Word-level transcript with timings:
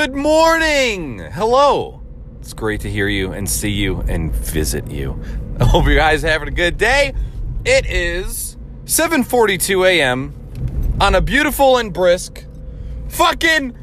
Good 0.00 0.16
morning. 0.16 1.18
Hello. 1.18 2.00
It's 2.40 2.54
great 2.54 2.80
to 2.80 2.90
hear 2.90 3.06
you 3.06 3.32
and 3.32 3.46
see 3.46 3.68
you 3.68 4.00
and 4.08 4.34
visit 4.34 4.90
you. 4.90 5.22
I 5.60 5.64
hope 5.66 5.84
you 5.86 5.94
guys 5.94 6.22
having 6.22 6.48
a 6.48 6.52
good 6.52 6.78
day. 6.78 7.12
It 7.66 7.84
is 7.84 8.56
7:42 8.86 9.86
a.m. 9.86 10.32
on 11.02 11.14
a 11.14 11.20
beautiful 11.20 11.76
and 11.76 11.92
brisk 11.92 12.46
fucking 13.08 13.76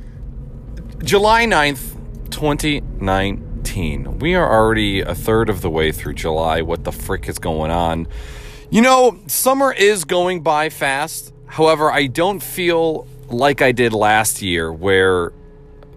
July 1.03 1.45
9th, 1.45 1.93
2019. 2.31 4.17
We 4.17 4.33
are 4.33 4.51
already 4.51 5.01
a 5.01 5.13
third 5.13 5.51
of 5.51 5.61
the 5.61 5.69
way 5.69 5.91
through 5.91 6.15
July. 6.15 6.63
What 6.63 6.83
the 6.83 6.91
frick 6.91 7.29
is 7.29 7.37
going 7.37 7.69
on? 7.69 8.07
You 8.71 8.81
know, 8.81 9.19
summer 9.27 9.71
is 9.71 10.03
going 10.03 10.41
by 10.41 10.69
fast. 10.69 11.31
However, 11.45 11.91
I 11.91 12.07
don't 12.07 12.41
feel 12.41 13.05
like 13.29 13.61
I 13.61 13.71
did 13.71 13.93
last 13.93 14.41
year 14.41 14.73
where 14.73 15.31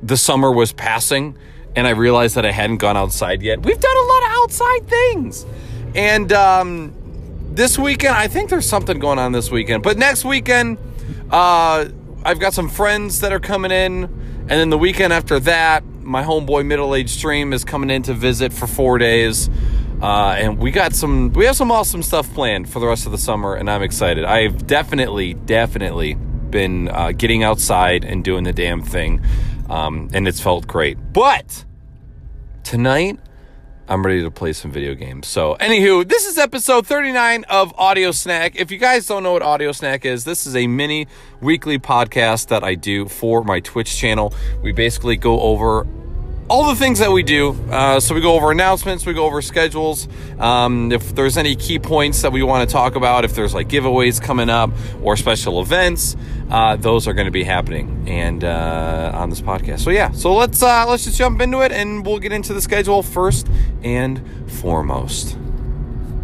the 0.03 0.17
summer 0.17 0.51
was 0.51 0.73
passing 0.73 1.37
and 1.77 1.87
I 1.87 1.91
realized 1.91 2.35
that 2.35 2.45
I 2.45 2.53
hadn't 2.53 2.79
gone 2.79 2.97
outside 2.97 3.43
yet. 3.43 3.65
We've 3.65 3.81
done 3.81 3.97
a 3.97 4.09
lot 4.09 4.23
of 4.23 4.29
outside 4.43 4.89
things. 4.89 5.47
And 5.95 6.33
um, 6.33 6.95
this 7.53 7.79
weekend, 7.79 8.15
I 8.15 8.29
think 8.29 8.51
there's 8.51 8.69
something 8.69 8.99
going 8.99 9.19
on 9.19 9.33
this 9.33 9.51
weekend. 9.51 9.83
But 9.83 9.97
next 9.97 10.25
weekend, 10.25 10.79
uh, 11.31 11.87
I've 12.25 12.41
got 12.41 12.55
some 12.55 12.69
friends 12.69 13.21
that 13.21 13.33
are 13.33 13.41
coming 13.41 13.71
in. 13.71 14.05
And 14.05 14.51
then 14.51 14.71
the 14.71 14.79
weekend 14.79 15.13
after 15.13 15.39
that, 15.41 15.85
my 16.01 16.25
homeboy 16.25 16.67
Middle 16.67 16.95
Age 16.95 17.11
Stream 17.11 17.53
is 17.53 17.65
coming 17.65 17.89
in 17.89 18.03
to 18.03 18.15
visit 18.15 18.53
for 18.53 18.67
four 18.67 18.99
days. 18.99 19.49
Uh, 20.03 20.35
and 20.39 20.59
we 20.59 20.71
got 20.71 20.95
some, 20.95 21.33
we 21.35 21.45
have 21.45 21.55
some 21.55 21.71
awesome 21.71 22.03
stuff 22.03 22.33
planned 22.35 22.69
for 22.69 22.81
the 22.81 22.87
rest 22.87 23.07
of 23.07 23.13
the 23.13 23.19
summer, 23.19 23.55
and 23.55 23.71
I'm 23.71 23.83
excited. 23.83 24.25
I've 24.25 24.67
definitely, 24.67 25.35
definitely 25.35 26.15
been 26.15 26.89
uh, 26.89 27.13
getting 27.13 27.45
outside 27.45 28.05
and 28.05 28.25
doing 28.25 28.45
the 28.45 28.53
damn 28.53 28.83
thing, 28.83 29.21
um, 29.71 30.11
and 30.13 30.29
it's 30.29 30.41
felt 30.41 30.67
great. 30.67 30.99
But 31.13 31.65
tonight, 32.65 33.19
I'm 33.89 34.05
ready 34.05 34.23
to 34.23 34.31
play 34.31 34.53
some 34.53 34.71
video 34.71 34.95
games. 34.95 35.27
So, 35.27 35.57
anywho, 35.59 36.09
this 36.09 36.27
is 36.27 36.39
episode 36.39 36.87
39 36.87 37.45
of 37.49 37.73
Audio 37.77 38.11
Snack. 38.13 38.55
If 38.57 38.71
you 38.71 38.79
guys 38.79 39.07
don't 39.07 39.23
know 39.23 39.33
what 39.33 39.43
Audio 39.43 39.73
Snack 39.73 40.05
is, 40.05 40.25
this 40.25 40.47
is 40.47 40.55
a 40.55 40.67
mini 40.67 41.07
weekly 41.41 41.79
podcast 41.79 42.49
that 42.49 42.63
I 42.63 42.75
do 42.75 43.09
for 43.09 43.43
my 43.43 43.61
Twitch 43.61 43.97
channel. 43.97 44.35
We 44.63 44.73
basically 44.73 45.17
go 45.17 45.41
over 45.41 45.87
all 46.51 46.67
the 46.67 46.75
things 46.75 46.99
that 46.99 47.13
we 47.13 47.23
do. 47.23 47.53
Uh, 47.71 48.01
so 48.01 48.13
we 48.13 48.21
go 48.21 48.35
over 48.35 48.51
announcements, 48.51 49.07
we 49.07 49.15
go 49.15 49.25
over 49.25 49.41
schedules. 49.41 50.09
Um, 50.41 50.91
if 50.91 51.15
there's 51.15 51.37
any 51.37 51.55
key 51.55 51.79
points 51.79 52.23
that 52.23 52.33
we 52.33 52.43
want 52.43 52.69
to 52.69 52.73
talk 52.73 52.97
about, 52.97 53.25
if 53.25 53.37
there's 53.37 53.55
like 53.55 53.69
giveaways 53.69 54.21
coming 54.21 54.51
up 54.51 54.73
or 55.01 55.17
special 55.17 55.63
events, 55.63 56.17
uh, 56.51 56.75
those 56.75 57.07
are 57.07 57.13
going 57.15 57.27
to 57.27 57.31
be 57.31 57.45
happening 57.45 58.05
and 58.09 58.43
uh, 58.43 59.13
on 59.15 59.31
this 59.31 59.41
podcast. 59.41 59.79
So 59.81 59.91
yeah, 59.91 60.11
so 60.11 60.35
let's 60.35 60.61
uh, 60.61 60.87
let's 60.89 61.05
just 61.05 61.17
jump 61.17 61.41
into 61.41 61.61
it 61.61 61.71
and 61.71 62.05
we'll 62.05 62.19
get 62.19 62.33
into 62.33 62.53
the 62.53 62.61
schedule 62.61 63.05
first 63.05 63.47
and 63.85 64.21
foremost. 64.51 65.39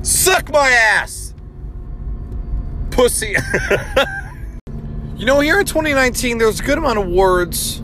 Suck 0.03 0.51
my 0.51 0.71
ass, 0.71 1.35
pussy. 2.91 3.37
you 5.17 5.25
know, 5.25 5.39
here 5.39 5.61
in 5.61 5.67
2019, 5.67 6.39
there's 6.39 6.59
a 6.59 6.65
good 6.65 6.79
amount 6.79 6.99
of 6.99 7.07
words 7.07 7.81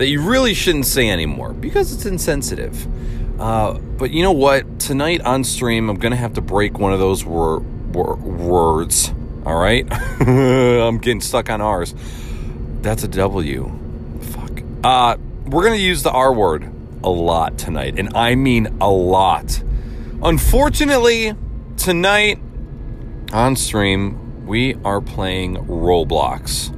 that 0.00 0.08
you 0.08 0.22
really 0.22 0.54
shouldn't 0.54 0.86
say 0.86 1.10
anymore 1.10 1.52
because 1.52 1.92
it's 1.92 2.06
insensitive. 2.06 2.86
Uh, 3.38 3.74
but 3.74 4.10
you 4.10 4.22
know 4.22 4.32
what? 4.32 4.80
Tonight 4.80 5.20
on 5.20 5.44
stream, 5.44 5.90
I'm 5.90 5.98
going 5.98 6.12
to 6.12 6.16
have 6.16 6.32
to 6.34 6.40
break 6.40 6.78
one 6.78 6.94
of 6.94 6.98
those 6.98 7.22
wor- 7.22 7.58
wor- 7.58 8.16
words. 8.16 9.12
All 9.44 9.60
right? 9.60 9.86
I'm 10.20 10.96
getting 10.96 11.20
stuck 11.20 11.50
on 11.50 11.60
R's. 11.60 11.94
That's 12.80 13.04
a 13.04 13.08
W. 13.08 13.70
Fuck. 14.22 14.62
Uh, 14.82 15.18
we're 15.44 15.64
going 15.64 15.76
to 15.76 15.84
use 15.84 16.02
the 16.02 16.10
R 16.10 16.32
word 16.32 16.72
a 17.04 17.10
lot 17.10 17.58
tonight, 17.58 17.98
and 17.98 18.16
I 18.16 18.36
mean 18.36 18.78
a 18.80 18.90
lot. 18.90 19.62
Unfortunately, 20.22 21.34
tonight 21.76 22.38
on 23.34 23.54
stream, 23.54 24.46
we 24.46 24.76
are 24.82 25.02
playing 25.02 25.56
Roblox. 25.56 26.74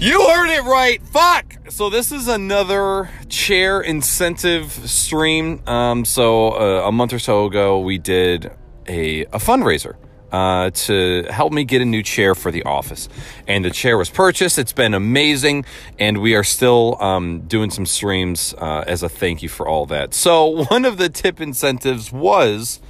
You 0.00 0.28
heard 0.28 0.48
it 0.48 0.62
right. 0.62 1.02
Fuck. 1.02 1.56
So 1.70 1.90
this 1.90 2.12
is 2.12 2.28
another 2.28 3.10
chair 3.28 3.80
incentive 3.80 4.70
stream. 4.70 5.60
Um, 5.66 6.04
so 6.04 6.50
uh, 6.50 6.86
a 6.86 6.92
month 6.92 7.12
or 7.12 7.18
so 7.18 7.46
ago, 7.46 7.80
we 7.80 7.98
did 7.98 8.52
a, 8.86 9.22
a 9.22 9.38
fundraiser 9.38 9.96
uh, 10.30 10.70
to 10.70 11.24
help 11.30 11.52
me 11.52 11.64
get 11.64 11.82
a 11.82 11.84
new 11.84 12.04
chair 12.04 12.36
for 12.36 12.52
the 12.52 12.62
office. 12.62 13.08
And 13.48 13.64
the 13.64 13.72
chair 13.72 13.98
was 13.98 14.08
purchased. 14.08 14.56
It's 14.56 14.72
been 14.72 14.94
amazing. 14.94 15.64
And 15.98 16.18
we 16.18 16.36
are 16.36 16.44
still 16.44 16.96
um, 17.02 17.40
doing 17.48 17.70
some 17.70 17.84
streams 17.84 18.54
uh, 18.56 18.84
as 18.86 19.02
a 19.02 19.08
thank 19.08 19.42
you 19.42 19.48
for 19.48 19.66
all 19.66 19.84
that. 19.86 20.14
So 20.14 20.64
one 20.70 20.84
of 20.84 20.98
the 20.98 21.08
tip 21.08 21.40
incentives 21.40 22.12
was 22.12 22.80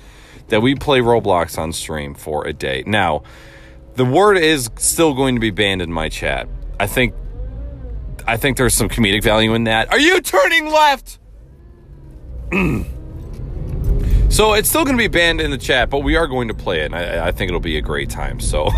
that 0.49 0.61
we 0.61 0.75
play 0.75 1.01
Roblox 1.01 1.57
on 1.57 1.73
stream 1.73 2.13
for 2.13 2.47
a 2.47 2.53
day. 2.53 2.85
Now, 2.87 3.23
the 3.95 4.05
word 4.05 4.37
is 4.37 4.69
still 4.77 5.15
going 5.15 5.37
to 5.37 5.41
be 5.41 5.51
banned 5.51 5.81
in 5.81 5.91
my 5.91 6.11
chat. 6.11 6.49
I 6.81 6.87
think 6.87 7.15
I 8.27 8.37
think 8.37 8.57
there's 8.59 8.75
some 8.75 8.89
comedic 8.91 9.23
value 9.23 9.55
in 9.55 9.65
that. 9.65 9.91
Are 9.91 9.99
you 9.99 10.21
turning 10.21 10.67
left? 10.67 11.19
so 14.29 14.53
it's 14.53 14.69
still 14.69 14.85
going 14.85 14.97
to 14.97 15.03
be 15.03 15.09
banned 15.09 15.41
in 15.41 15.51
the 15.51 15.57
chat, 15.57 15.89
but 15.89 16.01
we 16.01 16.17
are 16.17 16.27
going 16.27 16.49
to 16.49 16.55
play 16.55 16.81
it. 16.81 16.93
I, 16.93 17.29
I, 17.29 17.33
think 17.33 17.49
it'll 17.49 17.61
be 17.61 17.79
a 17.79 17.83
great 17.83 18.11
time. 18.11 18.39
So, 18.39 18.69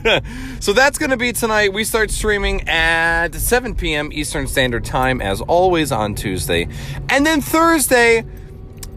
so 0.60 0.72
that's 0.72 0.96
going 0.96 1.10
to 1.10 1.18
be 1.18 1.32
tonight. 1.32 1.74
We 1.74 1.84
start 1.84 2.10
streaming 2.10 2.68
at 2.68 3.34
7 3.34 3.74
p.m. 3.74 4.10
Eastern 4.12 4.46
Standard 4.46 4.86
Time, 4.86 5.20
as 5.20 5.42
always 5.42 5.92
on 5.92 6.14
Tuesday, 6.14 6.66
and 7.10 7.26
then 7.26 7.42
Thursday. 7.42 8.24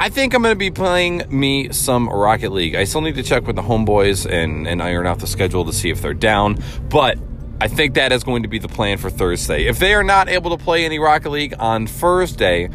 I 0.02 0.08
think 0.08 0.34
I'm 0.34 0.42
going 0.42 0.56
to 0.56 0.58
be 0.59 0.72
playing 0.72 1.24
me 1.30 1.74
some 1.74 2.08
Rocket 2.08 2.54
League. 2.54 2.74
I 2.74 2.86
still 2.86 3.02
need 3.02 3.16
to 3.16 3.24
check 3.24 3.46
with 3.46 3.58
the 3.58 3.62
homeboys 3.62 4.26
and, 4.26 4.66
and 4.66 4.82
iron 4.82 5.06
out 5.06 5.20
the 5.20 5.28
schedule 5.28 5.66
to 5.66 5.74
see 5.74 5.90
if 5.90 6.02
they're 6.02 6.14
down. 6.14 6.64
But 6.88 7.20
I 7.62 7.68
think 7.68 7.96
that 7.96 8.12
is 8.14 8.24
going 8.24 8.44
to 8.44 8.50
be 8.50 8.58
the 8.58 8.70
plan 8.70 8.97
for 8.97 9.09
Thursday. 9.09 9.68
If 9.68 9.80
they 9.80 9.94
are 9.94 10.03
not 10.03 10.30
able 10.30 10.56
to 10.56 10.64
play 10.64 10.86
any 10.86 10.97
Rocket 10.97 11.30
League 11.30 11.53
on 11.59 11.88
Thursday, 11.88 12.70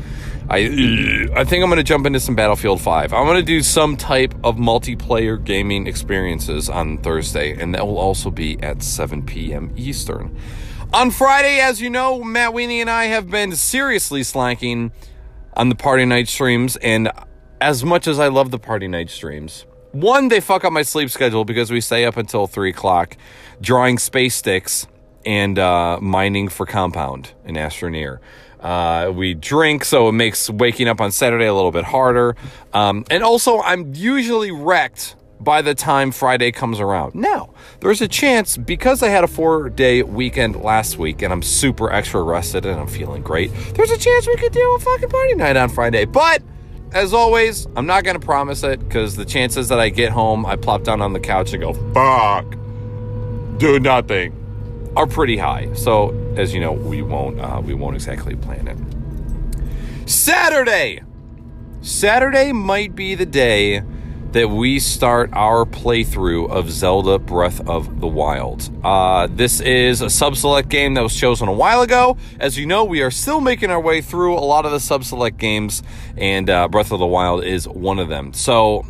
I 0.51 0.59
I 1.35 1.45
think 1.45 1.63
I'm 1.63 1.71
going 1.71 1.77
to 1.79 1.83
jump 1.83 2.05
into 2.05 2.21
some 2.21 2.35
Battlefield 2.35 2.83
5. 2.83 3.15
I'm 3.15 3.25
going 3.25 3.39
to 3.39 3.43
do 3.43 3.63
some 3.63 3.97
type 3.97 4.35
of 4.45 4.57
multiplayer 4.57 5.43
gaming 5.43 5.87
experiences 5.87 6.69
on 6.69 6.99
Thursday, 6.99 7.59
and 7.59 7.75
that 7.75 7.87
will 7.87 7.99
also 7.99 8.31
be 8.31 8.63
at 8.63 8.83
7 8.83 9.23
p.m. 9.23 9.73
Eastern. 9.75 10.37
On 10.93 11.11
Friday, 11.11 11.61
as 11.61 11.81
you 11.81 11.89
know, 11.89 12.23
Matt 12.23 12.53
Weenie 12.53 12.81
and 12.81 12.91
I 12.91 13.07
have 13.07 13.31
been 13.31 13.57
seriously 13.57 14.23
slacking 14.23 14.93
on 15.55 15.71
the 15.71 15.75
party 15.75 16.05
night 16.05 16.29
streams, 16.29 16.77
and 16.77 17.11
as 17.59 17.83
much 17.83 18.07
as 18.07 18.19
I 18.19 18.29
love 18.29 18.51
the 18.51 18.59
party 18.59 18.87
night 18.87 19.09
streams, 19.09 19.65
one, 19.95 20.29
they 20.29 20.41
fuck 20.41 20.65
up 20.65 20.73
my 20.73 20.83
sleep 20.83 21.11
schedule 21.11 21.45
because 21.45 21.71
we 21.71 21.81
stay 21.81 22.05
up 22.05 22.17
until 22.17 22.47
three 22.47 22.71
o'clock 22.71 23.17
drawing 23.61 23.99
space 23.99 24.35
sticks 24.35 24.87
and 25.25 25.59
uh, 25.59 25.99
mining 26.01 26.49
for 26.49 26.67
compound 26.67 27.33
in 27.45 27.55
Astroneer. 27.55 28.19
Uh, 28.61 29.13
we 29.15 29.35
drink, 29.35 29.85
so 29.85 30.09
it 30.09 30.13
makes 30.13 30.49
waking 30.49 30.89
up 30.89 31.01
on 31.01 31.13
Saturday 31.13 31.47
a 31.47 31.55
little 31.55 31.71
bit 31.71 31.85
harder. 31.85 32.35
Um, 32.73 33.05
and 33.11 33.23
also, 33.23 33.61
I'm 33.61 33.95
usually 33.95 34.51
wrecked 34.51 35.17
by 35.41 35.63
the 35.63 35.75
time 35.75 36.11
Friday 36.11 36.51
comes 36.51 36.81
around. 36.81 37.15
Now, 37.15 37.53
there's 37.81 38.01
a 38.01 38.09
chance 38.09 38.57
because 38.57 39.03
I 39.03 39.09
had 39.09 39.23
a 39.23 39.29
four 39.29 39.69
day 39.69 40.03
weekend 40.03 40.57
last 40.57 40.99
week 40.99 41.23
and 41.23 41.33
I'm 41.33 41.43
super 41.43 41.93
extra 41.93 42.23
rested 42.23 42.65
and 42.65 42.81
I'm 42.81 42.89
feeling 42.89 43.23
great, 43.23 43.53
there's 43.75 43.91
a 43.91 43.99
chance 43.99 44.27
we 44.27 44.37
could 44.37 44.53
do 44.53 44.75
a 44.77 44.81
fucking 44.81 45.11
party 45.11 45.35
night 45.35 45.57
on 45.57 45.69
Friday. 45.69 46.07
But 46.07 46.43
as 46.95 47.13
always, 47.13 47.67
I'm 47.75 47.87
not 47.87 48.05
going 48.05 48.19
to 48.19 48.25
promise 48.25 48.63
it 48.63 48.79
because 48.79 49.17
the 49.17 49.25
chances 49.25 49.69
that 49.69 49.81
I 49.81 49.89
get 49.89 50.13
home, 50.13 50.47
I 50.47 50.55
plop 50.55 50.85
down 50.85 51.03
on 51.03 51.13
the 51.13 51.21
couch 51.21 51.53
and 51.53 51.61
go, 51.61 51.75
fuck, 51.93 52.49
do 53.59 53.81
nothing, 53.81 54.33
are 54.97 55.09
pretty 55.09 55.37
high. 55.37 55.73
So, 55.75 56.11
as 56.37 56.55
you 56.55 56.61
know, 56.61 56.73
we 56.73 57.03
won't, 57.03 57.41
uh, 57.41 57.61
we 57.63 57.75
won't 57.75 57.97
exactly 57.97 58.37
plan 58.37 58.69
it. 58.69 60.09
Saturday! 60.09 61.03
Saturday 61.83 62.53
might 62.53 62.95
be 62.95 63.17
the 63.17 63.27
day 63.27 63.83
that 64.35 64.51
we 64.51 64.81
start 64.81 65.31
our 65.33 65.65
playthrough 65.65 66.51
of 66.51 66.69
Zelda 66.69 67.21
Breath 67.21 67.67
of 67.69 68.01
the 68.01 68.09
Wild. 68.09 68.69
Uh, 68.85 69.29
this 69.31 69.61
is 69.61 70.01
a 70.01 70.11
sub 70.11 70.37
select 70.37 70.69
game 70.69 70.95
that 70.95 71.03
was 71.03 71.15
chosen 71.15 71.47
a 71.47 71.53
while 71.53 71.83
ago. 71.83 72.17
As 72.41 72.59
you 72.59 72.67
know, 72.67 72.83
we 72.83 73.01
are 73.03 73.13
still 73.13 73.41
making 73.41 73.71
our 73.71 73.81
way 73.81 74.01
through 74.01 74.35
a 74.35 74.43
lot 74.43 74.67
of 74.67 74.73
the 74.73 74.81
sub 74.81 75.05
select 75.05 75.37
games, 75.37 75.85
and 76.17 76.51
uh, 76.51 76.67
Breath 76.67 76.91
of 76.91 76.99
the 76.99 77.07
Wild 77.07 77.45
is 77.45 77.69
one 77.69 78.01
of 78.01 78.09
them. 78.09 78.33
So 78.33 78.85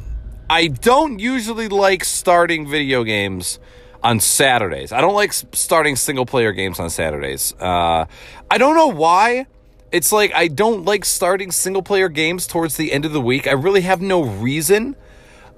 I 0.49 0.69
don't 0.69 1.19
usually 1.19 1.69
like 1.69 2.05
starting 2.05 2.67
video 2.67 3.05
games 3.05 3.59
on 4.03 4.21
Saturdays. 4.21 4.93
I 4.93 5.03
don't 5.03 5.15
like 5.15 5.35
starting 5.35 5.95
single 5.97 6.25
player 6.25 6.53
games 6.53 6.81
on 6.81 6.89
Saturdays. 6.89 7.53
Uh, 7.61 8.07
I 8.51 8.57
don't 8.57 8.77
know 8.77 8.89
why. 8.89 9.47
It's 9.93 10.11
like 10.11 10.35
I 10.35 10.49
don't 10.49 10.87
like 10.87 11.05
starting 11.05 11.53
single 11.53 11.83
player 11.83 12.09
games 12.09 12.47
towards 12.47 12.79
the 12.79 12.93
end 12.93 13.05
of 13.05 13.13
the 13.13 13.21
week. 13.21 13.47
I 13.47 13.53
really 13.53 13.83
have 13.83 14.01
no 14.01 14.23
reason. 14.23 14.97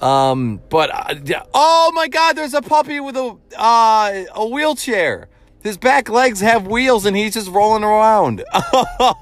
Um, 0.01 0.61
but 0.69 0.91
uh, 0.93 1.43
oh 1.55 1.93
my 1.95 2.09
God, 2.09 2.37
there's 2.37 2.55
a 2.55 2.63
puppy 2.63 3.01
with 3.01 3.17
a 3.17 3.37
uh, 3.57 4.25
a 4.35 4.47
wheelchair. 4.47 5.29
His 5.63 5.79
back 5.79 6.09
legs 6.09 6.41
have 6.41 6.67
wheels 6.67 7.07
and 7.07 7.17
he's 7.17 7.35
just 7.35 7.51
rolling 7.51 7.83
around. 7.83 8.45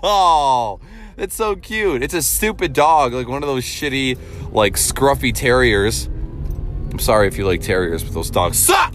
Oh, 0.06 0.80
it's 1.16 1.34
so 1.34 1.56
cute. 1.56 2.02
It's 2.02 2.14
a 2.14 2.22
stupid 2.22 2.72
dog, 2.72 3.12
like 3.12 3.28
one 3.28 3.42
of 3.42 3.48
those 3.48 3.64
shitty, 3.64 4.18
like 4.52 4.74
scruffy 4.74 5.32
terriers. 5.32 6.06
I'm 6.06 6.98
sorry 6.98 7.28
if 7.28 7.38
you 7.38 7.46
like 7.46 7.60
terriers, 7.60 8.02
but 8.02 8.12
those 8.12 8.30
dogs 8.30 8.58
suck. 8.58 8.94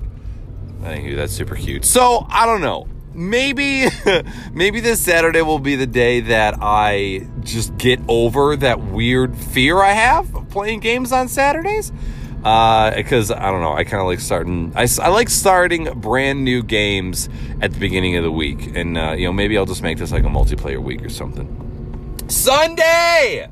Anywho, 0.81 1.15
that's 1.15 1.33
super 1.33 1.55
cute. 1.55 1.85
So 1.85 2.25
I 2.29 2.45
don't 2.45 2.61
know. 2.61 2.87
Maybe, 3.13 3.87
maybe 4.53 4.79
this 4.79 4.99
Saturday 4.99 5.41
will 5.41 5.59
be 5.59 5.75
the 5.75 5.87
day 5.87 6.19
that 6.21 6.57
I 6.61 7.27
just 7.41 7.75
get 7.77 7.99
over 8.07 8.55
that 8.57 8.79
weird 8.79 9.35
fear 9.35 9.81
I 9.81 9.93
have 9.93 10.38
playing 10.49 10.79
games 10.79 11.11
on 11.11 11.27
Saturdays. 11.27 11.91
Because 12.37 13.31
uh, 13.31 13.37
I 13.37 13.51
don't 13.51 13.61
know, 13.61 13.73
I 13.73 13.83
kind 13.83 13.99
of 13.99 14.07
like 14.07 14.21
starting. 14.21 14.71
I, 14.75 14.87
I 15.01 15.09
like 15.09 15.29
starting 15.29 15.85
brand 15.99 16.45
new 16.45 16.63
games 16.63 17.27
at 17.61 17.73
the 17.73 17.79
beginning 17.79 18.15
of 18.15 18.23
the 18.23 18.31
week, 18.31 18.75
and 18.75 18.97
uh, 18.97 19.11
you 19.11 19.25
know 19.25 19.33
maybe 19.33 19.57
I'll 19.57 19.65
just 19.65 19.83
make 19.83 19.97
this 19.97 20.13
like 20.13 20.23
a 20.23 20.27
multiplayer 20.27 20.81
week 20.81 21.03
or 21.03 21.09
something. 21.09 22.17
Sunday, 22.29 23.49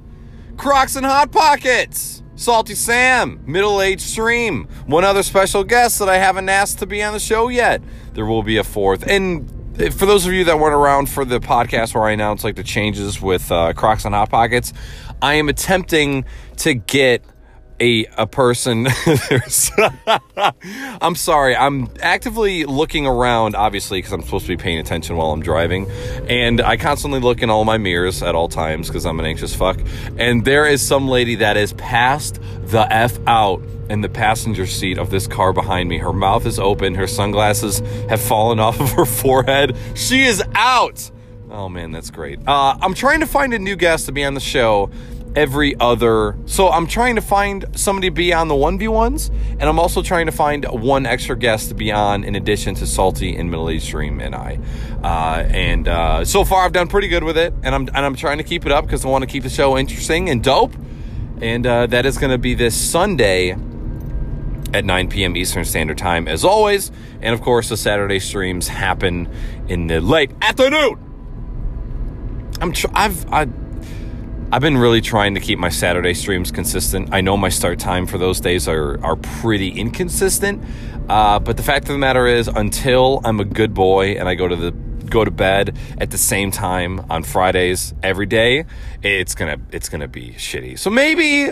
Crocs 0.55 0.95
and 0.95 1.05
Hot 1.05 1.31
Pockets. 1.31 2.23
Salty 2.37 2.75
Sam, 2.75 3.41
middle 3.47 3.81
aged 3.81 4.01
stream, 4.01 4.67
one 4.85 5.03
other 5.03 5.23
special 5.23 5.63
guest 5.63 5.97
that 5.97 6.07
I 6.07 6.19
haven't 6.19 6.47
asked 6.49 6.77
to 6.79 6.85
be 6.85 7.01
on 7.01 7.13
the 7.13 7.19
show 7.19 7.47
yet. 7.47 7.81
There 8.13 8.27
will 8.27 8.43
be 8.43 8.57
a 8.57 8.63
fourth. 8.63 9.07
And 9.07 9.49
for 9.77 10.05
those 10.05 10.27
of 10.27 10.33
you 10.33 10.43
that 10.43 10.59
weren't 10.59 10.75
around 10.75 11.09
for 11.09 11.25
the 11.25 11.39
podcast 11.39 11.95
where 11.95 12.03
I 12.03 12.11
announced 12.11 12.43
like 12.43 12.55
the 12.55 12.63
changes 12.63 13.19
with 13.19 13.51
uh, 13.51 13.73
Crocs 13.73 14.05
and 14.05 14.13
Hot 14.13 14.29
Pockets, 14.29 14.71
I 15.21 15.35
am 15.35 15.49
attempting 15.49 16.25
to 16.57 16.73
get 16.73 17.23
a 17.79 18.05
a 18.17 18.27
person. 18.27 18.87
I'm 21.01 21.15
sorry. 21.15 21.55
I'm 21.55 21.89
actively 22.01 22.65
looking 22.65 23.05
around 23.05 23.55
obviously 23.55 23.99
because 23.99 24.13
I'm 24.13 24.21
supposed 24.23 24.45
to 24.45 24.57
be 24.57 24.61
paying 24.61 24.79
attention 24.79 25.15
while 25.15 25.31
I'm 25.31 25.41
driving. 25.41 25.89
And 26.27 26.61
I 26.61 26.77
constantly 26.77 27.19
look 27.19 27.41
in 27.41 27.49
all 27.49 27.65
my 27.65 27.77
mirrors 27.77 28.23
at 28.23 28.35
all 28.35 28.47
times 28.47 28.87
because 28.87 29.05
I'm 29.05 29.19
an 29.19 29.25
anxious 29.25 29.55
fuck. 29.55 29.79
And 30.17 30.43
there 30.45 30.65
is 30.65 30.81
some 30.81 31.07
lady 31.07 31.35
that 31.35 31.57
is 31.57 31.73
passed 31.73 32.39
the 32.63 32.91
F 32.91 33.19
out 33.27 33.61
in 33.89 34.01
the 34.01 34.09
passenger 34.09 34.65
seat 34.65 34.97
of 34.97 35.09
this 35.09 35.27
car 35.27 35.53
behind 35.53 35.87
me. 35.87 35.97
Her 35.97 36.13
mouth 36.13 36.45
is 36.45 36.59
open. 36.59 36.95
Her 36.95 37.07
sunglasses 37.07 37.79
have 38.09 38.21
fallen 38.21 38.59
off 38.59 38.79
of 38.79 38.91
her 38.93 39.05
forehead. 39.05 39.77
She 39.95 40.23
is 40.23 40.43
out 40.55 41.11
oh 41.57 41.67
man 41.67 41.91
that's 41.91 42.09
great 42.09 42.39
uh, 42.47 42.77
I'm 42.81 42.93
trying 42.93 43.19
to 43.19 43.27
find 43.27 43.53
a 43.53 43.59
new 43.59 43.75
guest 43.75 44.05
to 44.05 44.13
be 44.13 44.23
on 44.23 44.33
the 44.33 44.39
show 44.39 44.89
every 45.37 45.79
other. 45.79 46.35
So 46.47 46.67
I'm 46.69 46.87
trying 46.87 47.15
to 47.15 47.21
find 47.21 47.65
somebody 47.75 48.07
to 48.07 48.13
be 48.13 48.33
on 48.33 48.47
the 48.47 48.55
1v1s, 48.55 49.29
and 49.51 49.63
I'm 49.63 49.79
also 49.79 50.01
trying 50.01 50.25
to 50.25 50.31
find 50.31 50.65
one 50.65 51.05
extra 51.05 51.37
guest 51.37 51.69
to 51.69 51.75
be 51.75 51.91
on 51.91 52.23
in 52.23 52.35
addition 52.35 52.73
to 52.75 52.87
Salty 52.87 53.35
and 53.35 53.51
Middle 53.51 53.69
Age 53.69 53.83
Stream 53.83 54.19
and 54.19 54.33
I. 54.33 54.59
Uh, 55.03 55.47
and 55.49 55.87
uh, 55.87 56.25
so 56.25 56.43
far, 56.43 56.65
I've 56.65 56.73
done 56.73 56.87
pretty 56.87 57.07
good 57.07 57.23
with 57.23 57.37
it, 57.37 57.53
and 57.61 57.75
I'm 57.75 57.87
and 57.87 57.97
I'm 57.97 58.15
trying 58.15 58.39
to 58.39 58.43
keep 58.43 58.65
it 58.65 58.71
up 58.71 58.85
because 58.85 59.05
I 59.05 59.09
want 59.09 59.23
to 59.23 59.29
keep 59.29 59.43
the 59.43 59.49
show 59.49 59.77
interesting 59.77 60.29
and 60.29 60.43
dope. 60.43 60.73
And 61.39 61.67
uh, 61.67 61.85
that 61.87 62.07
is 62.07 62.17
going 62.17 62.31
to 62.31 62.39
be 62.39 62.55
this 62.55 62.75
Sunday 62.75 63.51
at 64.73 64.83
9 64.83 65.07
p.m. 65.07 65.37
Eastern 65.37 65.65
Standard 65.65 65.99
Time, 65.99 66.27
as 66.27 66.43
always. 66.43 66.91
And 67.21 67.35
of 67.35 67.41
course, 67.41 67.69
the 67.69 67.77
Saturday 67.77 68.19
streams 68.19 68.67
happen 68.67 69.29
in 69.67 69.85
the 69.85 70.01
late 70.01 70.31
afternoon. 70.41 71.06
I'm 72.61 72.71
tr- 72.71 72.87
I've 72.93 73.31
I 73.31 73.47
I've 74.51 74.61
been 74.61 74.77
really 74.77 75.01
trying 75.01 75.33
to 75.33 75.39
keep 75.39 75.59
my 75.59 75.69
Saturday 75.69 76.13
streams 76.13 76.51
consistent. 76.51 77.09
I 77.11 77.21
know 77.21 77.35
my 77.35 77.49
start 77.49 77.79
time 77.79 78.07
for 78.07 78.17
those 78.17 78.39
days 78.39 78.67
are 78.67 79.03
are 79.03 79.15
pretty 79.15 79.69
inconsistent, 79.69 80.63
uh, 81.09 81.39
but 81.39 81.57
the 81.57 81.63
fact 81.63 81.83
of 81.83 81.89
the 81.89 81.97
matter 81.97 82.27
is, 82.27 82.47
until 82.47 83.21
I'm 83.23 83.39
a 83.39 83.45
good 83.45 83.73
boy 83.73 84.11
and 84.11 84.27
I 84.27 84.35
go 84.35 84.47
to 84.47 84.55
the 84.55 84.71
go 84.71 85.23
to 85.23 85.31
bed 85.31 85.77
at 85.99 86.11
the 86.11 86.17
same 86.17 86.51
time 86.51 87.05
on 87.09 87.23
Fridays 87.23 87.93
every 88.03 88.25
day, 88.25 88.65
it's 89.03 89.35
gonna 89.35 89.57
it's 89.71 89.89
gonna 89.89 90.07
be 90.07 90.31
shitty. 90.31 90.79
So 90.79 90.89
maybe 90.89 91.51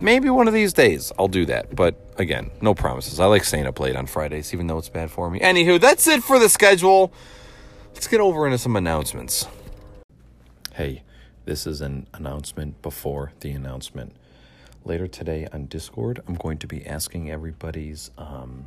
maybe 0.00 0.28
one 0.28 0.48
of 0.48 0.54
these 0.54 0.72
days 0.72 1.12
I'll 1.18 1.28
do 1.28 1.46
that. 1.46 1.74
But 1.74 1.94
again, 2.18 2.50
no 2.60 2.74
promises. 2.74 3.20
I 3.20 3.26
like 3.26 3.44
staying 3.44 3.66
up 3.66 3.80
late 3.80 3.96
on 3.96 4.06
Fridays, 4.06 4.52
even 4.52 4.66
though 4.66 4.78
it's 4.78 4.88
bad 4.88 5.10
for 5.10 5.30
me. 5.30 5.40
Anywho, 5.40 5.80
that's 5.80 6.06
it 6.06 6.22
for 6.22 6.38
the 6.38 6.48
schedule. 6.48 7.12
Let's 7.94 8.08
get 8.08 8.20
over 8.20 8.46
into 8.46 8.58
some 8.58 8.76
announcements. 8.76 9.46
Hey. 10.74 11.02
This 11.44 11.66
is 11.66 11.80
an 11.80 12.06
announcement 12.14 12.80
before 12.82 13.32
the 13.40 13.50
announcement. 13.50 14.14
Later 14.84 15.08
today 15.08 15.48
on 15.52 15.66
Discord, 15.66 16.22
I'm 16.28 16.36
going 16.36 16.56
to 16.58 16.68
be 16.68 16.86
asking 16.86 17.32
everybody's 17.32 18.12
um, 18.16 18.66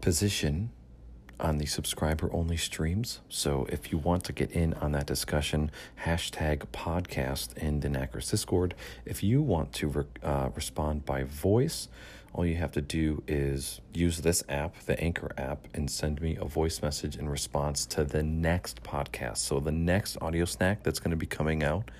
position 0.00 0.70
on 1.38 1.58
the 1.58 1.66
subscriber 1.66 2.28
only 2.32 2.56
streams. 2.56 3.20
So 3.28 3.66
if 3.68 3.92
you 3.92 3.98
want 3.98 4.24
to 4.24 4.32
get 4.32 4.50
in 4.50 4.74
on 4.74 4.90
that 4.92 5.06
discussion, 5.06 5.70
hashtag 6.04 6.64
podcast 6.72 7.56
in 7.56 7.78
the 7.78 7.88
Knackers 7.88 8.28
Discord. 8.28 8.74
If 9.04 9.22
you 9.22 9.40
want 9.42 9.72
to 9.74 9.86
re- 9.86 10.04
uh, 10.24 10.48
respond 10.56 11.04
by 11.04 11.22
voice, 11.22 11.86
all 12.36 12.44
you 12.44 12.56
have 12.56 12.72
to 12.72 12.82
do 12.82 13.22
is 13.26 13.80
use 13.94 14.18
this 14.18 14.44
app, 14.46 14.78
the 14.80 15.00
Anchor 15.00 15.32
app, 15.38 15.66
and 15.72 15.90
send 15.90 16.20
me 16.20 16.36
a 16.38 16.44
voice 16.44 16.82
message 16.82 17.16
in 17.16 17.30
response 17.30 17.86
to 17.86 18.04
the 18.04 18.22
next 18.22 18.82
podcast. 18.82 19.38
So 19.38 19.58
the 19.58 19.72
next 19.72 20.18
audio 20.20 20.44
snack 20.44 20.82
that's 20.82 20.98
going 20.98 21.12
to 21.12 21.16
be 21.16 21.24
coming 21.24 21.64
out 21.64 21.90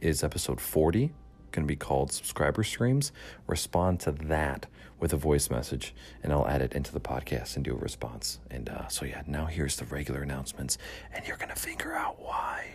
is 0.00 0.24
episode 0.24 0.62
40, 0.62 1.12
going 1.50 1.66
to 1.66 1.68
be 1.68 1.76
called 1.76 2.10
Subscriber 2.10 2.64
Streams. 2.64 3.12
Respond 3.46 4.00
to 4.00 4.12
that 4.12 4.66
with 4.98 5.12
a 5.12 5.18
voice 5.18 5.50
message, 5.50 5.94
and 6.22 6.32
I'll 6.32 6.48
add 6.48 6.62
it 6.62 6.72
into 6.72 6.90
the 6.90 7.00
podcast 7.00 7.56
and 7.56 7.64
do 7.64 7.72
a 7.72 7.78
response. 7.78 8.40
And 8.50 8.70
uh, 8.70 8.88
so, 8.88 9.04
yeah, 9.04 9.22
now 9.26 9.44
here's 9.44 9.76
the 9.76 9.84
regular 9.84 10.22
announcements, 10.22 10.78
and 11.12 11.26
you're 11.26 11.36
going 11.36 11.50
to 11.50 11.54
figure 11.54 11.92
out 11.92 12.18
why 12.18 12.66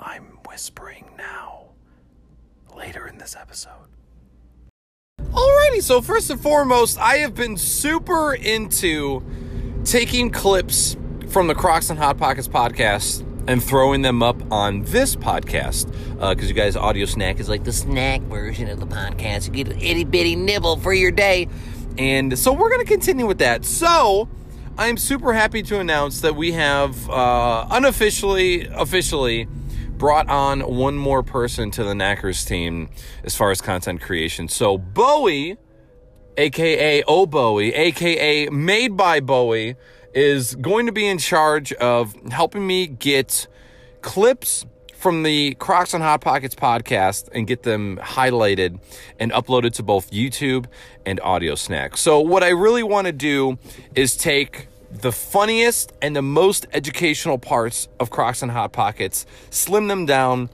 I'm 0.00 0.38
whispering 0.48 1.04
now 1.16 1.66
later 2.76 3.06
in 3.06 3.18
this 3.18 3.36
episode. 3.36 3.86
Alrighty, 5.30 5.82
so 5.82 6.02
first 6.02 6.28
and 6.30 6.40
foremost, 6.40 6.98
I 6.98 7.18
have 7.18 7.34
been 7.34 7.56
super 7.56 8.34
into 8.34 9.22
taking 9.84 10.30
clips 10.30 10.96
from 11.28 11.46
the 11.46 11.54
Crocs 11.54 11.88
and 11.88 11.98
Hot 11.98 12.18
Pockets 12.18 12.48
podcast 12.48 13.26
and 13.48 13.62
throwing 13.62 14.02
them 14.02 14.22
up 14.22 14.36
on 14.52 14.82
this 14.82 15.16
podcast 15.16 15.86
because 16.20 16.44
uh, 16.44 16.48
you 16.48 16.52
guys 16.54 16.76
audio 16.76 17.06
snack 17.06 17.40
is 17.40 17.48
like 17.48 17.64
the 17.64 17.72
snack 17.72 18.20
version 18.22 18.68
of 18.68 18.78
the 18.78 18.86
podcast. 18.86 19.46
You 19.46 19.64
get 19.64 19.74
an 19.74 19.80
itty 19.80 20.04
bitty 20.04 20.36
nibble 20.36 20.76
for 20.76 20.92
your 20.92 21.10
day. 21.10 21.48
And 21.96 22.38
so 22.38 22.52
we're 22.52 22.68
going 22.70 22.84
to 22.84 22.86
continue 22.86 23.26
with 23.26 23.38
that. 23.38 23.64
So 23.64 24.28
i'm 24.78 24.96
super 24.96 25.34
happy 25.34 25.62
to 25.62 25.78
announce 25.80 26.22
that 26.22 26.34
we 26.34 26.52
have 26.52 27.10
uh, 27.10 27.66
unofficially 27.70 28.66
officially 28.68 29.46
brought 30.02 30.28
on 30.28 30.62
one 30.62 30.96
more 30.96 31.22
person 31.22 31.70
to 31.70 31.84
the 31.84 31.92
Knackers 31.92 32.44
team 32.44 32.90
as 33.22 33.36
far 33.36 33.52
as 33.52 33.60
content 33.60 34.00
creation. 34.00 34.48
So 34.48 34.76
Bowie, 34.76 35.56
aka 36.36 37.04
Oh 37.06 37.24
Bowie, 37.24 37.72
aka 37.72 38.48
Made 38.48 38.96
by 38.96 39.20
Bowie, 39.20 39.76
is 40.12 40.56
going 40.56 40.86
to 40.86 40.92
be 40.92 41.06
in 41.06 41.18
charge 41.18 41.72
of 41.74 42.16
helping 42.32 42.66
me 42.66 42.88
get 42.88 43.46
clips 44.00 44.66
from 44.92 45.22
the 45.22 45.54
Crocs 45.60 45.94
on 45.94 46.00
Hot 46.00 46.20
Pockets 46.20 46.56
podcast 46.56 47.28
and 47.32 47.46
get 47.46 47.62
them 47.62 47.96
highlighted 47.98 48.80
and 49.20 49.30
uploaded 49.30 49.72
to 49.74 49.84
both 49.84 50.10
YouTube 50.10 50.66
and 51.06 51.20
Audio 51.20 51.54
Snack. 51.54 51.96
So, 51.96 52.18
what 52.18 52.42
I 52.42 52.48
really 52.48 52.82
want 52.82 53.06
to 53.06 53.12
do 53.12 53.56
is 53.94 54.16
take 54.16 54.66
the 54.92 55.12
funniest 55.12 55.92
and 56.02 56.14
the 56.14 56.22
most 56.22 56.66
educational 56.72 57.38
parts 57.38 57.88
of 57.98 58.10
Crocs 58.10 58.42
and 58.42 58.50
Hot 58.50 58.72
Pockets, 58.72 59.26
slim 59.50 59.88
them 59.88 60.04
down, 60.06 60.50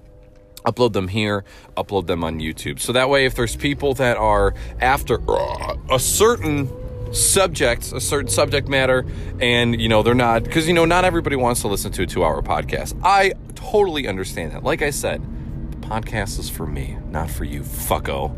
upload 0.64 0.92
them 0.92 1.08
here, 1.08 1.44
upload 1.76 2.06
them 2.06 2.22
on 2.22 2.38
YouTube. 2.38 2.78
So 2.78 2.92
that 2.92 3.10
way, 3.10 3.26
if 3.26 3.34
there's 3.34 3.56
people 3.56 3.94
that 3.94 4.16
are 4.16 4.54
after 4.80 5.18
uh, 5.28 5.76
a 5.90 5.98
certain 5.98 6.70
subject, 7.12 7.92
a 7.92 8.00
certain 8.00 8.30
subject 8.30 8.68
matter, 8.68 9.04
and 9.40 9.80
you 9.80 9.88
know, 9.88 10.02
they're 10.02 10.14
not, 10.14 10.44
because 10.44 10.68
you 10.68 10.74
know, 10.74 10.84
not 10.84 11.04
everybody 11.04 11.36
wants 11.36 11.62
to 11.62 11.68
listen 11.68 11.90
to 11.92 12.02
a 12.02 12.06
two 12.06 12.24
hour 12.24 12.40
podcast. 12.40 12.98
I 13.02 13.32
totally 13.54 14.06
understand 14.06 14.52
that. 14.52 14.62
Like 14.62 14.82
I 14.82 14.90
said, 14.90 15.20
the 15.72 15.78
podcast 15.78 16.38
is 16.38 16.48
for 16.48 16.66
me, 16.66 16.96
not 17.10 17.30
for 17.30 17.44
you, 17.44 17.62
fucko. 17.62 18.36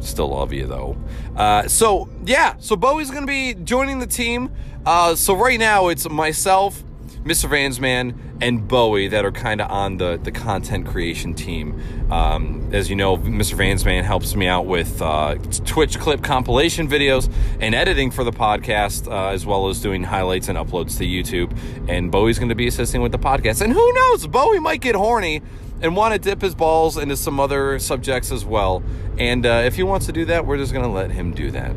Still 0.00 0.28
love 0.28 0.52
you 0.52 0.66
though. 0.66 0.96
Uh, 1.36 1.68
so 1.68 2.08
yeah, 2.24 2.56
so 2.58 2.76
Bowie's 2.76 3.10
gonna 3.10 3.26
be 3.26 3.54
joining 3.54 4.00
the 4.00 4.06
team. 4.06 4.50
Uh, 4.84 5.14
so 5.14 5.34
right 5.34 5.60
now 5.60 5.88
it's 5.88 6.08
myself, 6.08 6.82
Mr. 7.24 7.48
Vansman, 7.48 8.18
and 8.40 8.66
Bowie 8.66 9.06
that 9.06 9.24
are 9.24 9.30
kind 9.30 9.60
of 9.60 9.70
on 9.70 9.98
the 9.98 10.18
the 10.20 10.32
content 10.32 10.86
creation 10.88 11.34
team. 11.34 11.80
Um, 12.10 12.68
as 12.72 12.90
you 12.90 12.96
know, 12.96 13.16
Mr. 13.16 13.54
Vansman 13.54 14.02
helps 14.02 14.34
me 14.34 14.48
out 14.48 14.66
with 14.66 15.00
uh, 15.00 15.36
Twitch 15.64 16.00
clip 16.00 16.24
compilation 16.24 16.88
videos 16.88 17.32
and 17.60 17.76
editing 17.76 18.10
for 18.10 18.24
the 18.24 18.32
podcast, 18.32 19.06
uh, 19.06 19.28
as 19.28 19.46
well 19.46 19.68
as 19.68 19.80
doing 19.80 20.02
highlights 20.02 20.48
and 20.48 20.58
uploads 20.58 20.98
to 20.98 21.04
YouTube. 21.04 21.56
And 21.88 22.10
Bowie's 22.10 22.38
going 22.38 22.48
to 22.48 22.56
be 22.56 22.66
assisting 22.66 23.00
with 23.02 23.12
the 23.12 23.18
podcast. 23.18 23.62
And 23.62 23.72
who 23.72 23.92
knows, 23.92 24.26
Bowie 24.26 24.58
might 24.58 24.80
get 24.80 24.96
horny 24.96 25.42
and 25.80 25.94
want 25.94 26.14
to 26.14 26.18
dip 26.18 26.42
his 26.42 26.56
balls 26.56 26.96
into 26.96 27.16
some 27.16 27.38
other 27.38 27.78
subjects 27.78 28.32
as 28.32 28.44
well. 28.44 28.82
And 29.18 29.46
uh, 29.46 29.62
if 29.64 29.76
he 29.76 29.84
wants 29.84 30.06
to 30.06 30.12
do 30.12 30.24
that, 30.24 30.46
we're 30.46 30.56
just 30.56 30.72
going 30.72 30.84
to 30.84 30.90
let 30.90 31.12
him 31.12 31.32
do 31.32 31.52
that. 31.52 31.72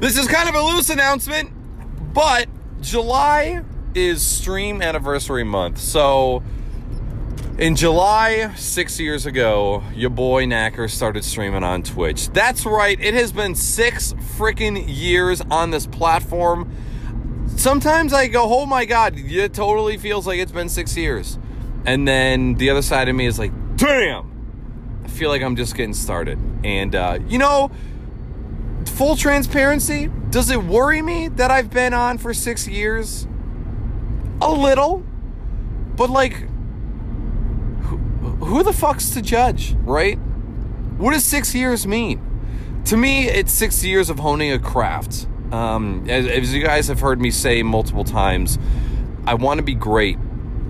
This 0.00 0.18
is 0.18 0.26
kind 0.26 0.48
of 0.48 0.54
a 0.54 0.62
loose 0.62 0.90
announcement, 0.90 1.50
But 2.14 2.48
July 2.80 3.64
is 3.94 4.24
stream 4.24 4.82
anniversary 4.82 5.42
month. 5.42 5.78
So 5.78 6.42
in 7.58 7.76
July, 7.76 8.54
six 8.54 9.00
years 9.00 9.26
ago, 9.26 9.82
your 9.94 10.10
boy 10.10 10.44
Knacker 10.44 10.90
started 10.90 11.24
streaming 11.24 11.64
on 11.64 11.82
Twitch. 11.82 12.28
That's 12.30 12.66
right, 12.66 13.00
it 13.00 13.14
has 13.14 13.32
been 13.32 13.54
six 13.54 14.12
freaking 14.36 14.84
years 14.86 15.40
on 15.50 15.70
this 15.70 15.86
platform. 15.86 16.70
Sometimes 17.56 18.12
I 18.12 18.28
go, 18.28 18.42
oh 18.60 18.66
my 18.66 18.84
god, 18.84 19.14
it 19.16 19.54
totally 19.54 19.96
feels 19.96 20.26
like 20.26 20.38
it's 20.38 20.52
been 20.52 20.68
six 20.68 20.96
years. 20.96 21.38
And 21.86 22.06
then 22.06 22.54
the 22.54 22.70
other 22.70 22.82
side 22.82 23.08
of 23.08 23.14
me 23.16 23.26
is 23.26 23.38
like, 23.38 23.52
damn, 23.76 25.02
I 25.04 25.08
feel 25.08 25.30
like 25.30 25.42
I'm 25.42 25.56
just 25.56 25.76
getting 25.76 25.94
started. 25.94 26.38
And, 26.64 26.94
uh, 26.94 27.18
you 27.28 27.38
know, 27.38 27.70
full 28.94 29.16
transparency, 29.16 30.08
does 30.30 30.50
it 30.50 30.62
worry 30.62 31.02
me 31.02 31.28
that 31.28 31.50
I've 31.50 31.70
been 31.70 31.92
on 31.92 32.18
for 32.18 32.32
six 32.32 32.68
years? 32.68 33.26
A 34.40 34.50
little. 34.50 35.04
But, 35.96 36.10
like, 36.10 36.34
who, 37.82 37.96
who 37.96 38.62
the 38.62 38.72
fuck's 38.72 39.10
to 39.10 39.22
judge, 39.22 39.74
right? 39.82 40.18
What 40.96 41.12
does 41.12 41.24
six 41.24 41.54
years 41.54 41.86
mean? 41.86 42.20
To 42.86 42.96
me, 42.96 43.28
it's 43.28 43.52
six 43.52 43.84
years 43.84 44.10
of 44.10 44.18
honing 44.18 44.52
a 44.52 44.58
craft. 44.58 45.26
Um, 45.52 46.06
as, 46.08 46.26
as 46.26 46.54
you 46.54 46.62
guys 46.62 46.88
have 46.88 47.00
heard 47.00 47.20
me 47.20 47.30
say 47.30 47.62
multiple 47.62 48.04
times, 48.04 48.58
I 49.26 49.34
want 49.34 49.58
to 49.58 49.64
be 49.64 49.74
great 49.74 50.18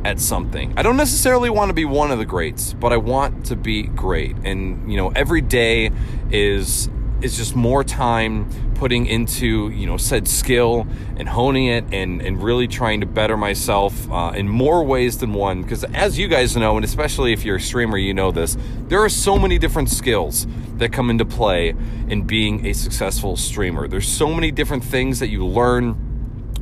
at 0.05 0.21
something. 0.21 0.75
I 0.77 0.83
don't 0.83 0.97
necessarily 0.97 1.51
want 1.51 1.71
to 1.71 1.75
be 1.75 1.85
one 1.85 2.11
of 2.11 2.19
the 2.19 2.27
greats, 2.27 2.75
but 2.75 2.93
I 2.93 2.99
want 2.99 3.47
to 3.47 3.57
be 3.57 3.85
great. 3.85 4.37
And 4.45 4.91
you 4.91 4.97
know, 4.97 5.09
every 5.11 5.41
day 5.41 5.91
is 6.31 6.89
is 7.25 7.37
just 7.37 7.57
more 7.57 7.83
time 7.83 8.49
putting 8.75 9.07
into 9.07 9.71
you 9.71 9.87
know 9.87 9.97
said 9.97 10.29
skill 10.29 10.87
and 11.17 11.29
honing 11.29 11.67
it 11.67 11.85
and 11.91 12.21
and 12.21 12.43
really 12.43 12.69
trying 12.69 13.01
to 13.01 13.07
better 13.07 13.37
myself 13.37 14.11
uh, 14.11 14.33
in 14.37 14.47
more 14.49 14.85
ways 14.85 15.19
than 15.19 15.33
one. 15.33 15.63
Because 15.63 15.85
as 15.85 16.19
you 16.19 16.29
guys 16.29 16.55
know 16.57 16.77
and 16.77 16.85
especially 16.85 17.33
if 17.33 17.45
you're 17.45 17.57
a 17.57 17.61
streamer 17.61 17.97
you 17.97 18.13
know 18.13 18.31
this 18.31 18.57
there 18.89 19.03
are 19.03 19.09
so 19.09 19.39
many 19.39 19.59
different 19.59 19.89
skills 19.89 20.47
that 20.77 20.93
come 20.93 21.09
into 21.09 21.25
play 21.25 21.75
in 22.09 22.23
being 22.23 22.67
a 22.67 22.75
successful 22.75 23.37
streamer. 23.37 23.89
There's 23.89 24.09
so 24.09 24.33
many 24.33 24.51
different 24.51 24.85
things 24.85 25.21
that 25.21 25.29
you 25.29 25.47
learn 25.47 26.04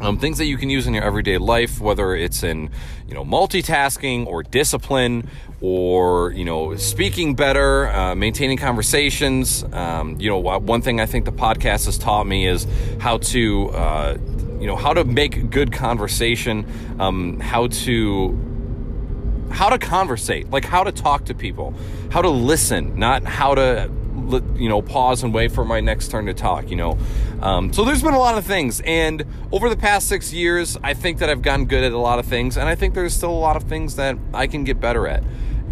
um, 0.02 0.18
things 0.18 0.38
that 0.38 0.46
you 0.46 0.56
can 0.56 0.68
use 0.68 0.86
in 0.86 0.94
your 0.94 1.04
everyday 1.04 1.38
life, 1.38 1.80
whether 1.80 2.14
it's 2.14 2.42
in, 2.42 2.70
you 3.06 3.14
know, 3.14 3.24
multitasking 3.24 4.26
or 4.26 4.42
discipline 4.42 5.28
or, 5.60 6.32
you 6.32 6.44
know, 6.44 6.74
speaking 6.76 7.34
better, 7.36 7.88
uh, 7.88 8.14
maintaining 8.16 8.58
conversations. 8.58 9.64
Um, 9.72 10.20
you 10.20 10.28
know, 10.28 10.38
one 10.38 10.82
thing 10.82 11.00
I 11.00 11.06
think 11.06 11.24
the 11.24 11.32
podcast 11.32 11.86
has 11.86 11.98
taught 11.98 12.26
me 12.26 12.48
is 12.48 12.66
how 12.98 13.18
to, 13.18 13.70
uh, 13.70 14.18
you 14.58 14.66
know, 14.66 14.76
how 14.76 14.92
to 14.92 15.04
make 15.04 15.50
good 15.50 15.72
conversation, 15.72 16.66
um, 16.98 17.38
how 17.38 17.68
to 17.68 18.48
how 19.52 19.68
to 19.68 19.78
conversate, 19.78 20.50
like 20.50 20.64
how 20.64 20.82
to 20.82 20.90
talk 20.90 21.26
to 21.26 21.34
people, 21.34 21.74
how 22.10 22.22
to 22.22 22.30
listen, 22.30 22.98
not 22.98 23.22
how 23.22 23.54
to 23.54 23.90
you 24.56 24.68
know 24.68 24.82
pause 24.82 25.22
and 25.22 25.34
wait 25.34 25.52
for 25.52 25.64
my 25.64 25.80
next 25.80 26.10
turn 26.10 26.26
to 26.26 26.34
talk 26.34 26.70
you 26.70 26.76
know. 26.76 26.98
Um, 27.40 27.72
so 27.72 27.84
there's 27.84 28.02
been 28.02 28.14
a 28.14 28.18
lot 28.18 28.38
of 28.38 28.44
things 28.44 28.80
and 28.84 29.24
over 29.50 29.68
the 29.68 29.76
past 29.76 30.08
six 30.08 30.32
years 30.32 30.76
i 30.82 30.94
think 30.94 31.18
that 31.18 31.28
i've 31.28 31.42
gotten 31.42 31.66
good 31.66 31.82
at 31.82 31.92
a 31.92 31.98
lot 31.98 32.18
of 32.18 32.26
things 32.26 32.56
and 32.56 32.68
i 32.68 32.74
think 32.74 32.94
there's 32.94 33.14
still 33.14 33.30
a 33.30 33.32
lot 33.32 33.56
of 33.56 33.64
things 33.64 33.96
that 33.96 34.16
i 34.32 34.46
can 34.46 34.64
get 34.64 34.80
better 34.80 35.08
at 35.08 35.22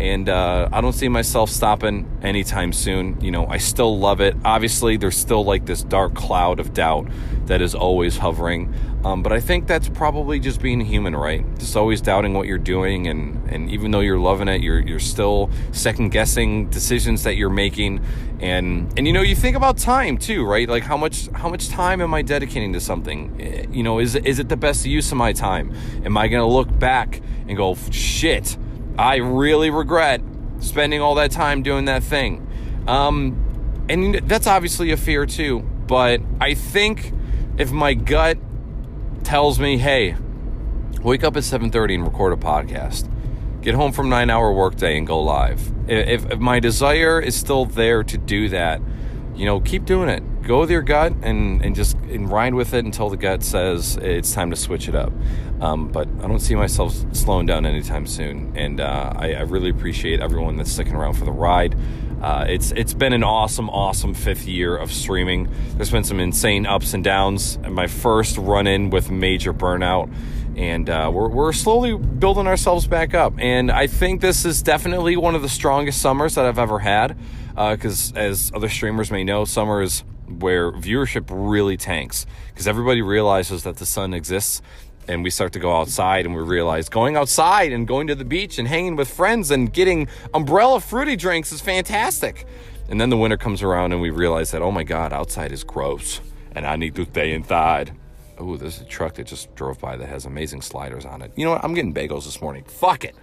and 0.01 0.29
uh, 0.29 0.69
i 0.73 0.81
don't 0.81 0.95
see 0.95 1.09
myself 1.09 1.51
stopping 1.51 2.11
anytime 2.23 2.73
soon 2.73 3.21
you 3.21 3.31
know 3.31 3.47
i 3.47 3.59
still 3.59 3.99
love 3.99 4.21
it 4.21 4.37
obviously 4.45 4.97
there's 4.97 5.17
still 5.17 5.45
like 5.45 5.67
this 5.67 5.83
dark 5.83 6.15
cloud 6.15 6.59
of 6.59 6.73
doubt 6.73 7.07
that 7.47 7.61
is 7.61 7.75
always 7.75 8.17
hovering 8.17 8.73
um, 9.05 9.23
but 9.23 9.33
I 9.33 9.41
think 9.41 9.67
that's 9.67 9.89
probably 9.89 10.39
just 10.39 10.61
being 10.61 10.81
human, 10.81 11.17
right? 11.17 11.43
Just 11.59 11.75
always 11.75 12.03
doubting 12.03 12.35
what 12.35 12.47
you're 12.47 12.59
doing, 12.59 13.07
and, 13.07 13.49
and 13.49 13.71
even 13.71 13.93
though 13.93 14.01
you're 14.01 14.19
loving 14.19 14.47
it, 14.47 14.61
you're 14.61 14.81
you're 14.81 14.99
still 14.99 15.51
second 15.73 16.11
guessing 16.11 16.69
decisions 16.69 17.23
that 17.23 17.37
you're 17.37 17.49
making, 17.49 18.05
and 18.41 18.93
and 18.99 19.07
you 19.07 19.15
know 19.15 19.23
you 19.23 19.35
think 19.35 19.57
about 19.57 19.79
time 19.79 20.19
too, 20.19 20.45
right? 20.45 20.69
Like 20.69 20.83
how 20.83 20.99
much 20.99 21.29
how 21.29 21.49
much 21.49 21.71
time 21.71 22.03
am 22.03 22.13
I 22.13 22.21
dedicating 22.21 22.75
to 22.75 22.81
something? 22.81 23.41
Eh, 23.41 23.67
you 23.71 23.83
know, 23.83 24.01
is 24.01 24.17
is 24.17 24.39
it 24.39 24.51
the 24.51 24.57
best 24.57 24.85
use 24.85 25.11
of 25.11 25.17
my 25.17 25.33
time? 25.33 25.75
Am 26.05 26.19
I 26.19 26.29
to 26.29 26.45
look 26.45 26.79
back 26.79 27.23
and 27.49 27.57
go, 27.57 27.75
shit, 27.91 28.59
I 29.01 29.17
really 29.17 29.71
regret 29.71 30.21
spending 30.59 31.01
all 31.01 31.15
that 31.15 31.31
time 31.31 31.63
doing 31.63 31.87
that 31.87 32.03
thing? 32.03 32.47
Um, 32.87 33.87
and 33.89 34.17
that's 34.29 34.47
obviously 34.47 34.93
a 34.93 34.99
fear 34.99 35.25
too, 35.25 35.61
but 35.61 36.21
I 36.39 36.53
think 36.53 37.15
if 37.57 37.73
my 37.73 37.95
gut 37.95 38.37
tells 39.25 39.59
me, 39.59 39.79
hey, 39.79 40.17
wake 41.03 41.25
up 41.25 41.35
at 41.39 41.45
7.30 41.45 41.95
and 41.95 42.05
record 42.05 42.35
a 42.35 42.37
podcast. 42.37 43.11
Get 43.63 43.75
home 43.75 43.93
from 43.93 44.11
nine 44.11 44.29
hour 44.29 44.53
workday 44.53 44.99
and 44.99 45.07
go 45.07 45.23
live. 45.23 45.73
If, 45.89 46.31
if 46.31 46.39
my 46.39 46.61
desire 46.61 47.19
is 47.19 47.35
still 47.35 47.65
there 47.65 48.03
to 48.03 48.19
do 48.19 48.51
that, 48.51 48.83
you 49.35 49.45
know, 49.45 49.61
keep 49.61 49.85
doing 49.85 50.09
it. 50.09 50.23
Go 50.43 50.61
with 50.61 50.71
your 50.71 50.83
gut 50.83 51.13
and, 51.23 51.63
and 51.63 51.75
just 51.75 51.97
and 52.11 52.31
ride 52.31 52.55
with 52.55 52.75
it 52.75 52.85
until 52.85 53.09
the 53.09 53.17
gut 53.17 53.43
says 53.43 53.97
it's 54.01 54.33
time 54.33 54.51
to 54.51 54.57
switch 54.57 54.89
it 54.89 54.95
up. 54.95 55.13
Um, 55.61 55.89
but 55.89 56.09
I 56.23 56.27
don't 56.27 56.41
see 56.41 56.55
myself 56.55 56.95
slowing 57.13 57.47
down 57.47 57.67
anytime 57.67 58.07
soon. 58.07 58.53
And 58.57 58.81
uh, 58.81 59.13
I, 59.15 59.35
I 59.35 59.41
really 59.43 59.71
appreciate 59.71 60.21
everyone 60.21 60.57
that's 60.57 60.73
sticking 60.73 60.95
around 60.95 61.15
for 61.15 61.25
the 61.25 61.33
ride. 61.33 61.77
Uh, 62.21 62.45
it's 62.49 62.71
it's 62.73 62.93
been 62.93 63.15
an 63.15 63.25
awesome, 63.25 63.71
awesome 63.71 64.13
fifth 64.13 64.47
year 64.47 64.77
of 64.77 64.93
streaming. 64.93 65.49
There's 65.77 65.91
been 65.91 66.05
some 66.05 66.21
insane 66.21 66.67
ups 66.67 66.93
and 66.93 67.03
downs. 67.03 67.59
My 67.59 67.87
first 67.87 68.37
run 68.37 68.67
in 68.67 68.91
with 68.91 69.11
major 69.11 69.55
burnout, 69.55 70.13
and 70.61 70.91
uh, 70.91 71.11
we're 71.13 71.31
we're 71.31 71.55
slowly 71.55 71.97
building 71.97 72.47
ourselves 72.47 72.87
back 72.87 73.15
up. 73.15 73.33
And 73.39 73.71
I 73.71 73.87
think 73.87 74.21
this 74.21 74.45
is 74.45 74.63
definitely 74.63 75.17
one 75.17 75.35
of 75.35 75.41
the 75.41 75.49
strongest 75.49 76.03
summers 76.03 76.35
that 76.35 76.45
I've 76.45 76.59
ever 76.59 76.79
had. 76.79 77.17
Because 77.49 78.13
uh, 78.13 78.19
as 78.19 78.53
other 78.55 78.69
streamers 78.69 79.11
may 79.11 79.25
know, 79.25 79.47
summer 79.47 79.81
is 79.81 80.05
where 80.29 80.71
viewership 80.71 81.27
really 81.31 81.79
tanks 81.79 82.27
because 82.49 82.69
everybody 82.69 83.01
realizes 83.01 83.63
that 83.63 83.79
the 83.79 83.87
sun 83.87 84.13
exists 84.13 84.61
and 85.09 85.25
we 85.25 85.31
start 85.31 85.55
to 85.55 85.59
go 85.59 85.75
outside 85.75 86.27
and 86.27 86.37
we 86.37 86.43
realize 86.43 86.89
going 86.91 87.17
outside 87.17 87.73
and 87.73 87.89
going 87.89 88.07
to 88.07 88.15
the 88.15 88.25
beach 88.25 88.59
and 88.59 88.69
hanging 88.69 88.97
with 88.97 89.11
friends 89.11 89.51
and 89.51 89.73
getting 89.73 90.07
umbrella 90.35 90.79
fruity 90.79 91.17
drinks 91.17 91.53
is 91.53 91.61
fantastic. 91.63 92.47
And 92.91 93.01
then 93.01 93.09
the 93.09 93.17
winter 93.17 93.39
comes 93.39 93.63
around 93.63 93.93
and 93.93 94.01
we 94.01 94.11
realize 94.11 94.51
that, 94.51 94.61
oh 94.61 94.71
my 94.71 94.85
God, 94.85 95.13
outside 95.13 95.53
is 95.53 95.65
gross 95.65 96.21
and 96.53 96.67
I 96.67 96.77
need 96.77 96.95
to 96.97 97.07
stay 97.07 97.33
inside. 97.33 97.93
Oh, 98.41 98.57
there's 98.57 98.81
a 98.81 98.85
truck 98.85 99.15
that 99.15 99.27
just 99.27 99.55
drove 99.55 99.79
by 99.79 99.97
that 99.97 100.09
has 100.09 100.25
amazing 100.25 100.63
sliders 100.63 101.05
on 101.05 101.21
it. 101.23 101.31
You 101.37 101.45
know 101.45 101.53
what? 101.53 101.65
I'm 101.65 101.75
getting 101.75 101.93
bagels 101.93 102.25
this 102.25 102.41
morning. 102.41 102.65
Fuck 102.65 103.05
it. 103.05 103.15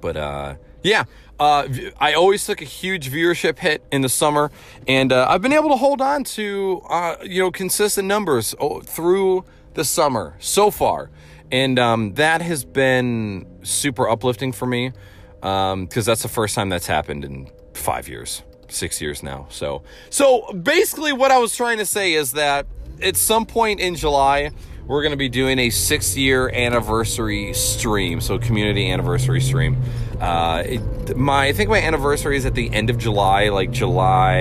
But 0.00 0.16
uh, 0.16 0.54
yeah, 0.82 1.04
uh, 1.40 1.66
I 1.98 2.12
always 2.12 2.44
took 2.44 2.60
a 2.60 2.66
huge 2.66 3.10
viewership 3.10 3.58
hit 3.58 3.82
in 3.90 4.02
the 4.02 4.08
summer, 4.08 4.50
and 4.86 5.12
uh, 5.12 5.26
I've 5.28 5.42
been 5.42 5.52
able 5.52 5.70
to 5.70 5.76
hold 5.76 6.00
on 6.00 6.24
to 6.24 6.82
uh, 6.88 7.16
you 7.22 7.42
know 7.42 7.50
consistent 7.50 8.06
numbers 8.06 8.54
through 8.84 9.44
the 9.74 9.84
summer 9.84 10.36
so 10.38 10.70
far. 10.70 11.10
And 11.50 11.78
um, 11.78 12.14
that 12.14 12.42
has 12.42 12.64
been 12.64 13.46
super 13.62 14.08
uplifting 14.08 14.52
for 14.52 14.66
me 14.66 14.92
because 15.40 15.72
um, 15.72 15.88
that's 15.88 16.22
the 16.22 16.28
first 16.28 16.54
time 16.54 16.68
that's 16.68 16.86
happened 16.86 17.24
in 17.24 17.50
five 17.72 18.06
years, 18.06 18.42
six 18.68 19.00
years 19.00 19.22
now. 19.22 19.46
So, 19.48 19.82
so 20.10 20.52
basically, 20.52 21.12
what 21.12 21.30
I 21.30 21.38
was 21.38 21.56
trying 21.56 21.78
to 21.78 21.86
say 21.86 22.12
is 22.12 22.32
that 22.32 22.66
at 23.02 23.16
some 23.16 23.46
point 23.46 23.80
in 23.80 23.94
July, 23.94 24.50
we're 24.86 25.02
going 25.02 25.12
to 25.12 25.18
be 25.18 25.28
doing 25.28 25.58
a 25.58 25.70
six 25.70 26.16
year 26.16 26.48
anniversary 26.48 27.52
stream, 27.52 28.20
so 28.20 28.38
community 28.38 28.90
anniversary 28.90 29.40
stream. 29.40 29.76
Uh, 30.20 30.62
it, 30.64 31.16
my 31.16 31.46
I 31.46 31.52
think 31.52 31.70
my 31.70 31.80
anniversary 31.80 32.36
is 32.36 32.46
at 32.46 32.54
the 32.54 32.72
end 32.72 32.90
of 32.90 32.98
July, 32.98 33.50
like 33.50 33.70
July 33.70 34.36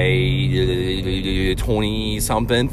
twenty 1.57 2.19
something. 2.19 2.69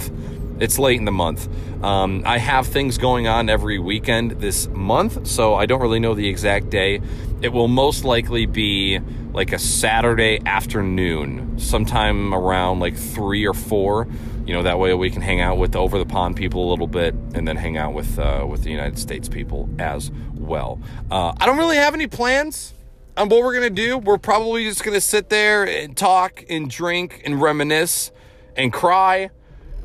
It's 0.61 0.79
late 0.79 0.99
in 0.99 1.05
the 1.05 1.13
month. 1.13 1.49
Um, 1.83 2.23
I 2.25 2.39
have 2.39 2.67
things 2.69 2.97
going 2.97 3.27
on 3.27 3.49
every 3.49 3.79
weekend 3.79 4.33
this 4.33 4.69
month, 4.69 5.27
so 5.27 5.55
I 5.55 5.67
don't 5.67 5.81
really 5.81 5.99
know 5.99 6.15
the 6.15 6.29
exact 6.29 6.71
day. 6.71 7.01
It 7.43 7.49
will 7.49 7.69
most 7.69 8.05
likely 8.05 8.47
be 8.47 9.01
like 9.33 9.53
a 9.53 9.59
Saturday 9.59 10.41
afternoon, 10.47 11.59
sometime 11.59 12.33
around 12.33 12.79
like 12.79 12.97
three 12.97 13.45
or 13.47 13.53
four. 13.53 14.07
You 14.47 14.55
know, 14.55 14.63
that 14.63 14.79
way 14.79 14.95
we 14.95 15.11
can 15.11 15.23
hang 15.23 15.41
out 15.41 15.59
with 15.59 15.73
the 15.73 15.81
over 15.81 15.99
the 15.99 16.07
pond 16.07 16.37
people 16.37 16.69
a 16.69 16.71
little 16.71 16.87
bit, 16.87 17.15
and 17.35 17.49
then 17.49 17.57
hang 17.57 17.77
out 17.77 17.93
with 17.93 18.19
uh, 18.19 18.47
with 18.49 18.63
the 18.63 18.71
United 18.71 18.99
States 18.99 19.29
people 19.29 19.69
as 19.79 20.13
well. 20.35 20.81
Uh, 21.11 21.35
I 21.39 21.47
don't 21.47 21.59
really 21.59 21.77
have 21.77 21.95
any 21.95 22.07
plans 22.07 22.75
on 23.17 23.29
what 23.29 23.43
we're 23.43 23.55
gonna 23.55 23.71
do. 23.71 23.99
We're 23.99 24.19
probably 24.19 24.65
just 24.65 24.85
gonna 24.85 25.01
sit 25.01 25.31
there 25.31 25.65
and 25.65 25.97
talk 25.97 26.45
and 26.49 26.71
drink 26.71 27.23
and 27.25 27.43
reminisce 27.43 28.13
and 28.57 28.73
cry 28.73 29.31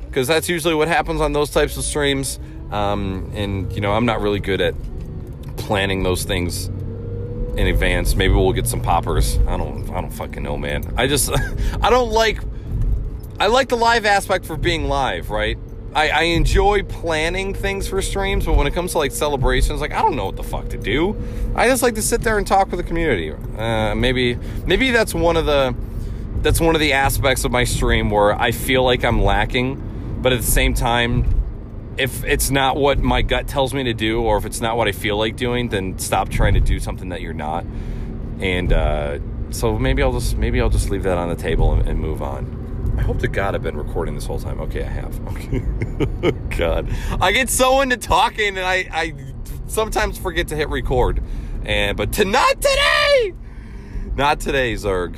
because 0.10 0.28
that's 0.28 0.50
usually 0.50 0.76
what 0.76 0.88
happens 0.88 1.22
on 1.22 1.34
those 1.34 1.50
types 1.50 1.78
of 1.78 1.84
streams. 1.84 2.40
Um, 2.72 3.32
and 3.34 3.72
you 3.74 3.82
know, 3.82 3.94
I'm 3.94 4.06
not 4.06 4.22
really 4.22 4.40
good 4.40 4.62
at 4.62 4.76
planning 5.58 6.04
those 6.04 6.24
things 6.24 6.66
in 6.66 7.68
advance. 7.68 8.16
Maybe 8.16 8.34
we'll 8.34 8.54
get 8.54 8.68
some 8.68 8.82
poppers. 8.82 9.38
I 9.48 9.58
don't. 9.58 9.90
I 9.90 10.02
don't 10.02 10.12
fucking 10.12 10.44
know, 10.44 10.58
man. 10.58 10.94
I 10.98 11.08
just. 11.08 11.32
I 11.82 11.90
don't 11.90 12.12
like. 12.12 12.40
I 13.40 13.48
like 13.48 13.70
the 13.70 13.78
live 13.78 14.06
aspect 14.06 14.46
for 14.46 14.58
being 14.58 14.90
live, 14.90 15.30
right? 15.30 15.58
I, 15.94 16.10
I 16.10 16.22
enjoy 16.24 16.84
planning 16.84 17.54
things 17.54 17.88
for 17.88 18.02
streams, 18.02 18.46
but 18.46 18.56
when 18.56 18.68
it 18.68 18.74
comes 18.74 18.92
to 18.92 19.00
like 19.00 19.12
celebrations, 19.12 19.82
like 19.82 19.92
I 19.92 20.02
don't 20.02 20.16
know 20.16 20.26
what 20.26 20.36
the 20.36 20.44
fuck 20.44 20.70
to 20.70 20.78
do. 20.78 21.16
I 21.56 21.68
just 21.68 21.82
like 21.82 21.96
to 21.96 22.02
sit 22.02 22.22
there 22.22 22.38
and 22.38 22.46
talk 22.46 22.70
with 22.70 22.80
the 22.80 22.84
community. 22.84 23.32
Uh, 23.32 23.96
maybe 23.96 24.36
maybe 24.66 24.92
that's 24.92 25.14
one 25.14 25.36
of 25.36 25.46
the 25.46 25.76
that's 26.42 26.60
one 26.60 26.76
of 26.76 26.82
the 26.82 26.94
aspects 26.94 27.44
of 27.44 27.52
my 27.52 27.64
stream 27.64 28.10
where 28.10 28.34
I 28.40 28.52
feel 28.52 28.84
like 28.84 29.04
I'm 29.04 29.22
lacking, 29.22 29.82
but 30.22 30.34
at 30.34 30.40
the 30.42 30.52
same 30.52 30.74
time, 30.74 31.36
if 31.98 32.24
it's 32.24 32.50
not 32.50 32.78
what 32.78 33.00
my 33.00 33.22
gut 33.22 33.48
tells 33.48 33.74
me 33.74 33.84
to 33.84 33.94
do, 33.94 34.22
or 34.22 34.38
if 34.38 34.46
it's 34.46 34.62
not 34.62 34.78
what 34.78 34.88
I 34.88 34.92
feel 34.92 35.18
like 35.18 35.36
doing, 35.36 35.70
then 35.70 36.00
stop 36.00 36.30
trying 36.30 36.54
to 36.54 36.60
do 36.60 36.80
something 36.80 37.10
that 37.10 37.22
you're 37.22 37.34
not. 37.34 37.66
And 38.40 38.72
uh, 38.72 39.20
so 39.52 39.78
maybe 39.78 40.02
I'll 40.02 40.14
just 40.14 40.38
maybe 40.38 40.62
I'll 40.62 40.70
just 40.70 40.90
leave 40.90 41.04
that 41.04 41.18
on 41.18 41.30
the 41.30 41.36
table 41.36 41.74
and, 41.74 41.88
and 41.88 42.00
move 42.00 42.22
on. 42.22 42.60
I 42.98 43.02
hope 43.02 43.20
to 43.20 43.28
God 43.28 43.56
I've 43.56 43.64
been 43.64 43.78
recording 43.78 44.16
this 44.16 44.26
whole 44.26 44.40
time. 44.40 44.60
Okay, 44.62 44.84
I 44.84 44.90
have. 44.90 45.28
Okay. 45.28 46.32
God. 46.58 46.94
I 47.22 47.32
get 47.32 47.50
so 47.50 47.82
into 47.82 47.98
talking 47.98 48.58
and 48.58 48.60
I, 48.60 48.88
I 48.92 49.14
sometimes 49.68 50.18
forget 50.18 50.50
to 50.50 50.56
hit 50.56 50.70
record. 50.70 51.24
And 51.64 51.96
but 51.98 52.14
to 52.14 52.26
not 52.26 52.62
today! 52.62 53.34
Not 54.16 54.40
today, 54.40 54.74
Zerg. 54.74 55.18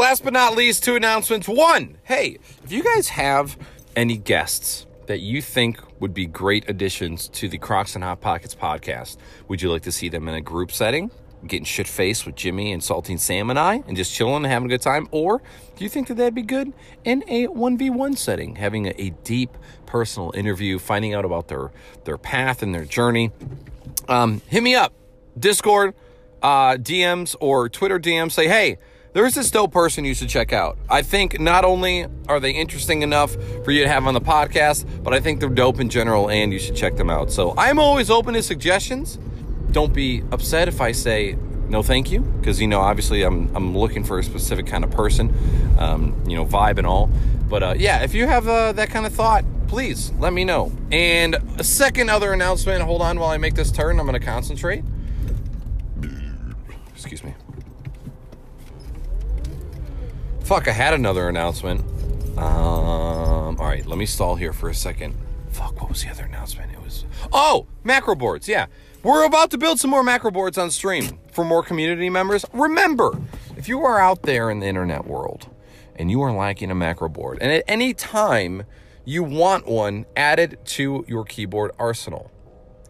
Last 0.00 0.24
but 0.24 0.32
not 0.32 0.56
least, 0.56 0.82
two 0.82 0.96
announcements. 0.96 1.46
One, 1.46 1.98
hey, 2.04 2.38
if 2.64 2.72
you 2.72 2.82
guys 2.82 3.10
have 3.10 3.58
any 3.94 4.16
guests 4.16 4.86
that 5.08 5.20
you 5.20 5.42
think 5.42 5.78
would 6.00 6.14
be 6.14 6.24
great 6.24 6.66
additions 6.70 7.28
to 7.28 7.50
the 7.50 7.58
Crocs 7.58 7.96
and 7.96 8.02
Hot 8.02 8.18
Pockets 8.22 8.54
podcast, 8.54 9.18
would 9.48 9.60
you 9.60 9.70
like 9.70 9.82
to 9.82 9.92
see 9.92 10.08
them 10.08 10.26
in 10.26 10.34
a 10.34 10.40
group 10.40 10.72
setting? 10.72 11.10
getting 11.46 11.64
shit 11.64 11.86
faced 11.86 12.24
with 12.24 12.34
Jimmy 12.34 12.72
and 12.72 12.82
Saltine 12.82 13.18
Sam 13.18 13.50
and 13.50 13.58
I 13.58 13.82
and 13.86 13.94
just 13.94 14.14
chilling 14.14 14.36
and 14.36 14.46
having 14.46 14.66
a 14.66 14.68
good 14.70 14.80
time? 14.82 15.06
Or 15.10 15.42
do 15.76 15.84
you 15.84 15.90
think 15.90 16.08
that 16.08 16.14
that'd 16.14 16.34
be 16.34 16.42
good 16.42 16.72
in 17.04 17.22
a 17.28 17.48
1v1 17.48 18.16
setting, 18.16 18.56
having 18.56 18.86
a, 18.86 18.94
a 18.96 19.10
deep 19.24 19.56
personal 19.84 20.32
interview, 20.34 20.78
finding 20.78 21.12
out 21.12 21.26
about 21.26 21.48
their, 21.48 21.72
their 22.04 22.18
path 22.18 22.62
and 22.62 22.74
their 22.74 22.86
journey? 22.86 23.32
Um, 24.08 24.40
hit 24.48 24.62
me 24.62 24.74
up, 24.74 24.94
Discord, 25.38 25.94
uh, 26.42 26.76
DMs, 26.76 27.36
or 27.40 27.68
Twitter 27.68 27.98
DMs. 27.98 28.32
Say, 28.32 28.48
hey, 28.48 28.78
there's 29.12 29.34
this 29.34 29.48
still 29.48 29.68
person 29.68 30.04
you 30.04 30.14
should 30.14 30.28
check 30.28 30.52
out. 30.52 30.78
I 30.88 31.02
think 31.02 31.40
not 31.40 31.64
only 31.64 32.06
are 32.28 32.38
they 32.38 32.52
interesting 32.52 33.02
enough 33.02 33.34
for 33.64 33.72
you 33.72 33.82
to 33.82 33.88
have 33.88 34.06
on 34.06 34.14
the 34.14 34.20
podcast, 34.20 34.86
but 35.02 35.12
I 35.12 35.20
think 35.20 35.40
they're 35.40 35.48
dope 35.48 35.80
in 35.80 35.88
general 35.88 36.30
and 36.30 36.52
you 36.52 36.58
should 36.58 36.76
check 36.76 36.96
them 36.96 37.10
out. 37.10 37.30
So 37.32 37.54
I'm 37.58 37.78
always 37.78 38.10
open 38.10 38.34
to 38.34 38.42
suggestions. 38.42 39.18
Don't 39.72 39.92
be 39.92 40.22
upset 40.30 40.68
if 40.68 40.80
I 40.80 40.92
say 40.92 41.36
no 41.68 41.82
thank 41.82 42.10
you 42.10 42.20
because 42.20 42.60
you 42.60 42.66
know 42.66 42.80
obviously 42.80 43.22
I'm, 43.22 43.54
I'm 43.54 43.78
looking 43.78 44.02
for 44.02 44.18
a 44.18 44.24
specific 44.24 44.66
kind 44.66 44.82
of 44.82 44.90
person 44.90 45.32
um, 45.78 46.20
you 46.26 46.36
know 46.36 46.44
vibe 46.44 46.78
and 46.78 46.86
all. 46.86 47.10
But 47.48 47.62
uh, 47.62 47.74
yeah 47.76 48.02
if 48.02 48.14
you 48.14 48.26
have 48.26 48.46
uh, 48.46 48.72
that 48.72 48.90
kind 48.90 49.06
of 49.06 49.12
thought 49.12 49.44
please 49.66 50.12
let 50.18 50.32
me 50.32 50.44
know. 50.44 50.72
And 50.90 51.36
a 51.58 51.64
second 51.64 52.10
other 52.10 52.32
announcement 52.32 52.82
hold 52.82 53.02
on 53.02 53.18
while 53.18 53.30
i 53.30 53.36
make 53.38 53.54
this 53.54 53.72
turn. 53.72 53.98
I'm 53.98 54.06
going 54.06 54.18
to 54.18 54.24
concentrate. 54.24 54.84
Excuse 56.94 57.24
me 57.24 57.34
fuck 60.50 60.66
i 60.66 60.72
had 60.72 60.92
another 60.92 61.28
announcement 61.28 61.80
um, 62.36 63.56
all 63.56 63.66
right 63.68 63.86
let 63.86 63.96
me 63.96 64.04
stall 64.04 64.34
here 64.34 64.52
for 64.52 64.68
a 64.68 64.74
second 64.74 65.14
fuck 65.52 65.80
what 65.80 65.88
was 65.88 66.02
the 66.02 66.10
other 66.10 66.24
announcement 66.24 66.72
it 66.72 66.82
was 66.82 67.04
oh 67.32 67.68
macro 67.84 68.16
boards 68.16 68.48
yeah 68.48 68.66
we're 69.04 69.24
about 69.24 69.52
to 69.52 69.58
build 69.58 69.78
some 69.78 69.90
more 69.90 70.02
macro 70.02 70.32
boards 70.32 70.58
on 70.58 70.72
stream 70.72 71.20
for 71.32 71.42
more 71.42 71.62
community 71.62 72.10
members. 72.10 72.44
Remember, 72.52 73.18
if 73.56 73.66
you 73.66 73.80
are 73.80 73.98
out 73.98 74.24
there 74.24 74.50
in 74.50 74.60
the 74.60 74.66
internet 74.66 75.06
world 75.06 75.48
and 75.96 76.10
you 76.10 76.20
are 76.20 76.32
lacking 76.32 76.70
a 76.70 76.74
macro 76.74 77.08
board, 77.08 77.38
and 77.40 77.50
at 77.50 77.64
any 77.66 77.94
time 77.94 78.64
you 79.06 79.22
want 79.22 79.66
one 79.66 80.04
added 80.16 80.58
to 80.64 81.06
your 81.08 81.24
keyboard 81.24 81.70
arsenal, 81.78 82.30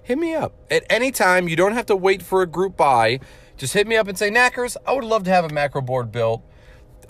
hit 0.02 0.18
me 0.18 0.34
up. 0.34 0.52
At 0.68 0.84
any 0.90 1.12
time, 1.12 1.46
you 1.46 1.54
don't 1.54 1.74
have 1.74 1.86
to 1.86 1.96
wait 1.96 2.22
for 2.22 2.42
a 2.42 2.46
group 2.46 2.76
buy. 2.76 3.20
Just 3.56 3.74
hit 3.74 3.86
me 3.86 3.96
up 3.96 4.08
and 4.08 4.18
say, 4.18 4.30
Knackers, 4.30 4.76
I 4.84 4.94
would 4.94 5.04
love 5.04 5.22
to 5.24 5.30
have 5.30 5.44
a 5.44 5.54
macro 5.54 5.80
board 5.80 6.10
built. 6.10 6.42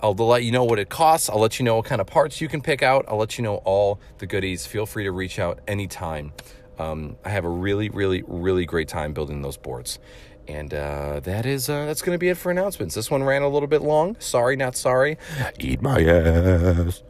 I'll 0.01 0.13
let 0.13 0.43
you 0.43 0.51
know 0.51 0.63
what 0.63 0.79
it 0.79 0.89
costs. 0.89 1.29
I'll 1.29 1.39
let 1.39 1.59
you 1.59 1.65
know 1.65 1.75
what 1.75 1.85
kind 1.85 2.01
of 2.01 2.07
parts 2.07 2.41
you 2.41 2.47
can 2.47 2.61
pick 2.61 2.81
out. 2.81 3.05
I'll 3.07 3.17
let 3.17 3.37
you 3.37 3.43
know 3.43 3.57
all 3.57 3.99
the 4.17 4.25
goodies. 4.25 4.65
Feel 4.65 4.85
free 4.85 5.03
to 5.03 5.11
reach 5.11 5.37
out 5.37 5.59
anytime. 5.67 6.33
Um, 6.79 7.17
I 7.23 7.29
have 7.29 7.45
a 7.45 7.49
really, 7.49 7.89
really, 7.89 8.23
really 8.25 8.65
great 8.65 8.87
time 8.87 9.13
building 9.13 9.41
those 9.43 9.57
boards. 9.57 9.99
And 10.47 10.73
uh, 10.73 11.19
that 11.21 11.45
is 11.45 11.69
uh, 11.69 11.85
that's 11.85 12.01
going 12.01 12.15
to 12.15 12.19
be 12.19 12.29
it 12.29 12.37
for 12.37 12.51
announcements. 12.51 12.95
This 12.95 13.11
one 13.11 13.23
ran 13.23 13.43
a 13.43 13.47
little 13.47 13.67
bit 13.67 13.83
long. 13.83 14.15
Sorry, 14.19 14.55
not 14.55 14.75
sorry. 14.75 15.17
Eat 15.59 15.81
my 15.81 16.03
ass. 16.03 17.03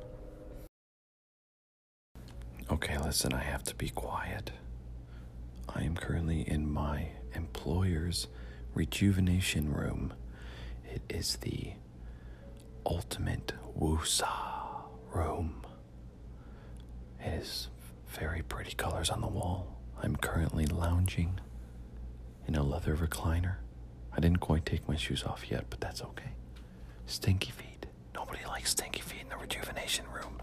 Okay, 2.70 2.98
listen, 2.98 3.34
I 3.34 3.42
have 3.42 3.64
to 3.64 3.76
be 3.76 3.90
quiet. 3.90 4.52
I 5.70 5.84
am 5.84 5.96
currently 5.96 6.42
in 6.42 6.70
my 6.70 7.10
employer's 7.34 8.28
rejuvenation 8.74 9.74
room. 9.74 10.14
It 10.86 11.02
is 11.10 11.38
the 11.38 11.74
ultimate 12.86 13.54
woosah 13.80 14.84
room. 15.14 15.66
It 17.20 17.34
is 17.42 17.70
very 18.08 18.42
pretty 18.42 18.74
colors 18.74 19.10
on 19.10 19.22
the 19.22 19.28
wall. 19.28 19.78
I'm 20.02 20.16
currently 20.16 20.66
lounging 20.66 21.40
in 22.48 22.56
a 22.56 22.64
leather 22.64 22.96
recliner. 22.96 23.56
I 24.16 24.20
didn't 24.20 24.40
quite 24.40 24.66
take 24.66 24.88
my 24.88 24.96
shoes 24.96 25.24
off 25.24 25.50
yet, 25.50 25.66
but 25.70 25.80
that's 25.80 26.02
okay. 26.02 26.32
Stinky 27.06 27.52
feet. 27.52 27.86
Nobody 28.14 28.44
likes 28.46 28.72
stinky 28.72 29.02
feet 29.02 29.22
in 29.22 29.30
the 29.30 29.38
rejuvenation 29.38 30.06
room. 30.14 30.42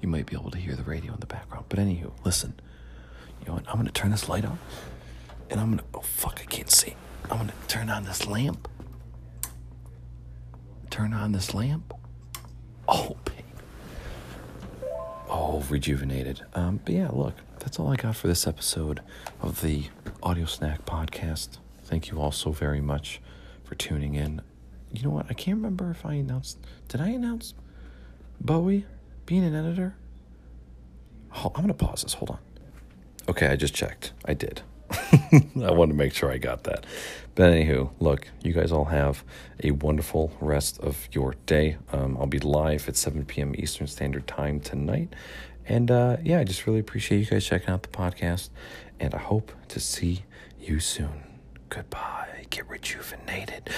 You 0.00 0.08
might 0.08 0.26
be 0.26 0.36
able 0.36 0.50
to 0.50 0.58
hear 0.58 0.74
the 0.74 0.82
radio 0.82 1.12
in 1.14 1.20
the 1.20 1.26
background. 1.26 1.66
But 1.68 1.78
anywho, 1.78 2.12
listen. 2.24 2.54
You 3.40 3.46
know 3.46 3.54
what? 3.54 3.68
I'm 3.68 3.76
gonna 3.76 3.90
turn 3.90 4.10
this 4.10 4.28
light 4.28 4.44
on. 4.44 4.58
And 5.50 5.60
I'm 5.60 5.70
gonna 5.70 5.84
oh 5.94 6.00
fuck, 6.00 6.40
I 6.40 6.44
can't 6.44 6.70
see. 6.70 6.94
I'm 7.30 7.38
gonna 7.38 7.52
turn 7.68 7.90
on 7.90 8.04
this 8.04 8.26
lamp. 8.26 8.68
Turn 10.96 11.12
on 11.12 11.32
this 11.32 11.52
lamp. 11.52 11.92
Oh, 12.88 13.18
Oh, 15.28 15.62
rejuvenated. 15.68 16.40
Um, 16.54 16.80
but 16.86 16.94
yeah, 16.94 17.10
look, 17.12 17.34
that's 17.58 17.78
all 17.78 17.92
I 17.92 17.96
got 17.96 18.16
for 18.16 18.28
this 18.28 18.46
episode 18.46 19.02
of 19.42 19.60
the 19.60 19.88
Audio 20.22 20.46
Snack 20.46 20.86
Podcast. 20.86 21.58
Thank 21.84 22.10
you 22.10 22.18
all 22.18 22.32
so 22.32 22.50
very 22.50 22.80
much 22.80 23.20
for 23.62 23.74
tuning 23.74 24.14
in. 24.14 24.40
You 24.90 25.02
know 25.02 25.10
what? 25.10 25.26
I 25.28 25.34
can't 25.34 25.58
remember 25.58 25.90
if 25.90 26.06
I 26.06 26.14
announced. 26.14 26.60
Did 26.88 27.02
I 27.02 27.08
announce 27.08 27.52
Bowie 28.40 28.86
being 29.26 29.44
an 29.44 29.54
editor? 29.54 29.96
Oh, 31.34 31.52
I'm 31.54 31.66
going 31.66 31.68
to 31.68 31.74
pause 31.74 32.04
this. 32.04 32.14
Hold 32.14 32.30
on. 32.30 32.38
Okay, 33.28 33.48
I 33.48 33.56
just 33.56 33.74
checked. 33.74 34.14
I 34.24 34.32
did. 34.32 34.62
I 35.64 35.70
wanted 35.70 35.92
to 35.92 35.98
make 35.98 36.14
sure 36.14 36.30
I 36.30 36.38
got 36.38 36.64
that. 36.64 36.86
But 37.34 37.52
anywho, 37.52 37.90
look, 38.00 38.28
you 38.42 38.52
guys 38.52 38.72
all 38.72 38.86
have 38.86 39.22
a 39.62 39.72
wonderful 39.72 40.32
rest 40.40 40.78
of 40.80 41.08
your 41.12 41.34
day. 41.44 41.76
Um, 41.92 42.16
I'll 42.18 42.26
be 42.26 42.38
live 42.38 42.88
at 42.88 42.96
7 42.96 43.24
p.m. 43.26 43.54
Eastern 43.58 43.86
Standard 43.86 44.26
Time 44.26 44.60
tonight. 44.60 45.14
And 45.66 45.90
uh, 45.90 46.16
yeah, 46.22 46.38
I 46.40 46.44
just 46.44 46.66
really 46.66 46.80
appreciate 46.80 47.18
you 47.18 47.26
guys 47.26 47.44
checking 47.44 47.68
out 47.70 47.82
the 47.82 47.88
podcast. 47.88 48.50
And 48.98 49.14
I 49.14 49.18
hope 49.18 49.52
to 49.68 49.80
see 49.80 50.24
you 50.58 50.80
soon. 50.80 51.24
Goodbye. 51.68 52.46
Get 52.48 52.68
rejuvenated. 52.68 53.70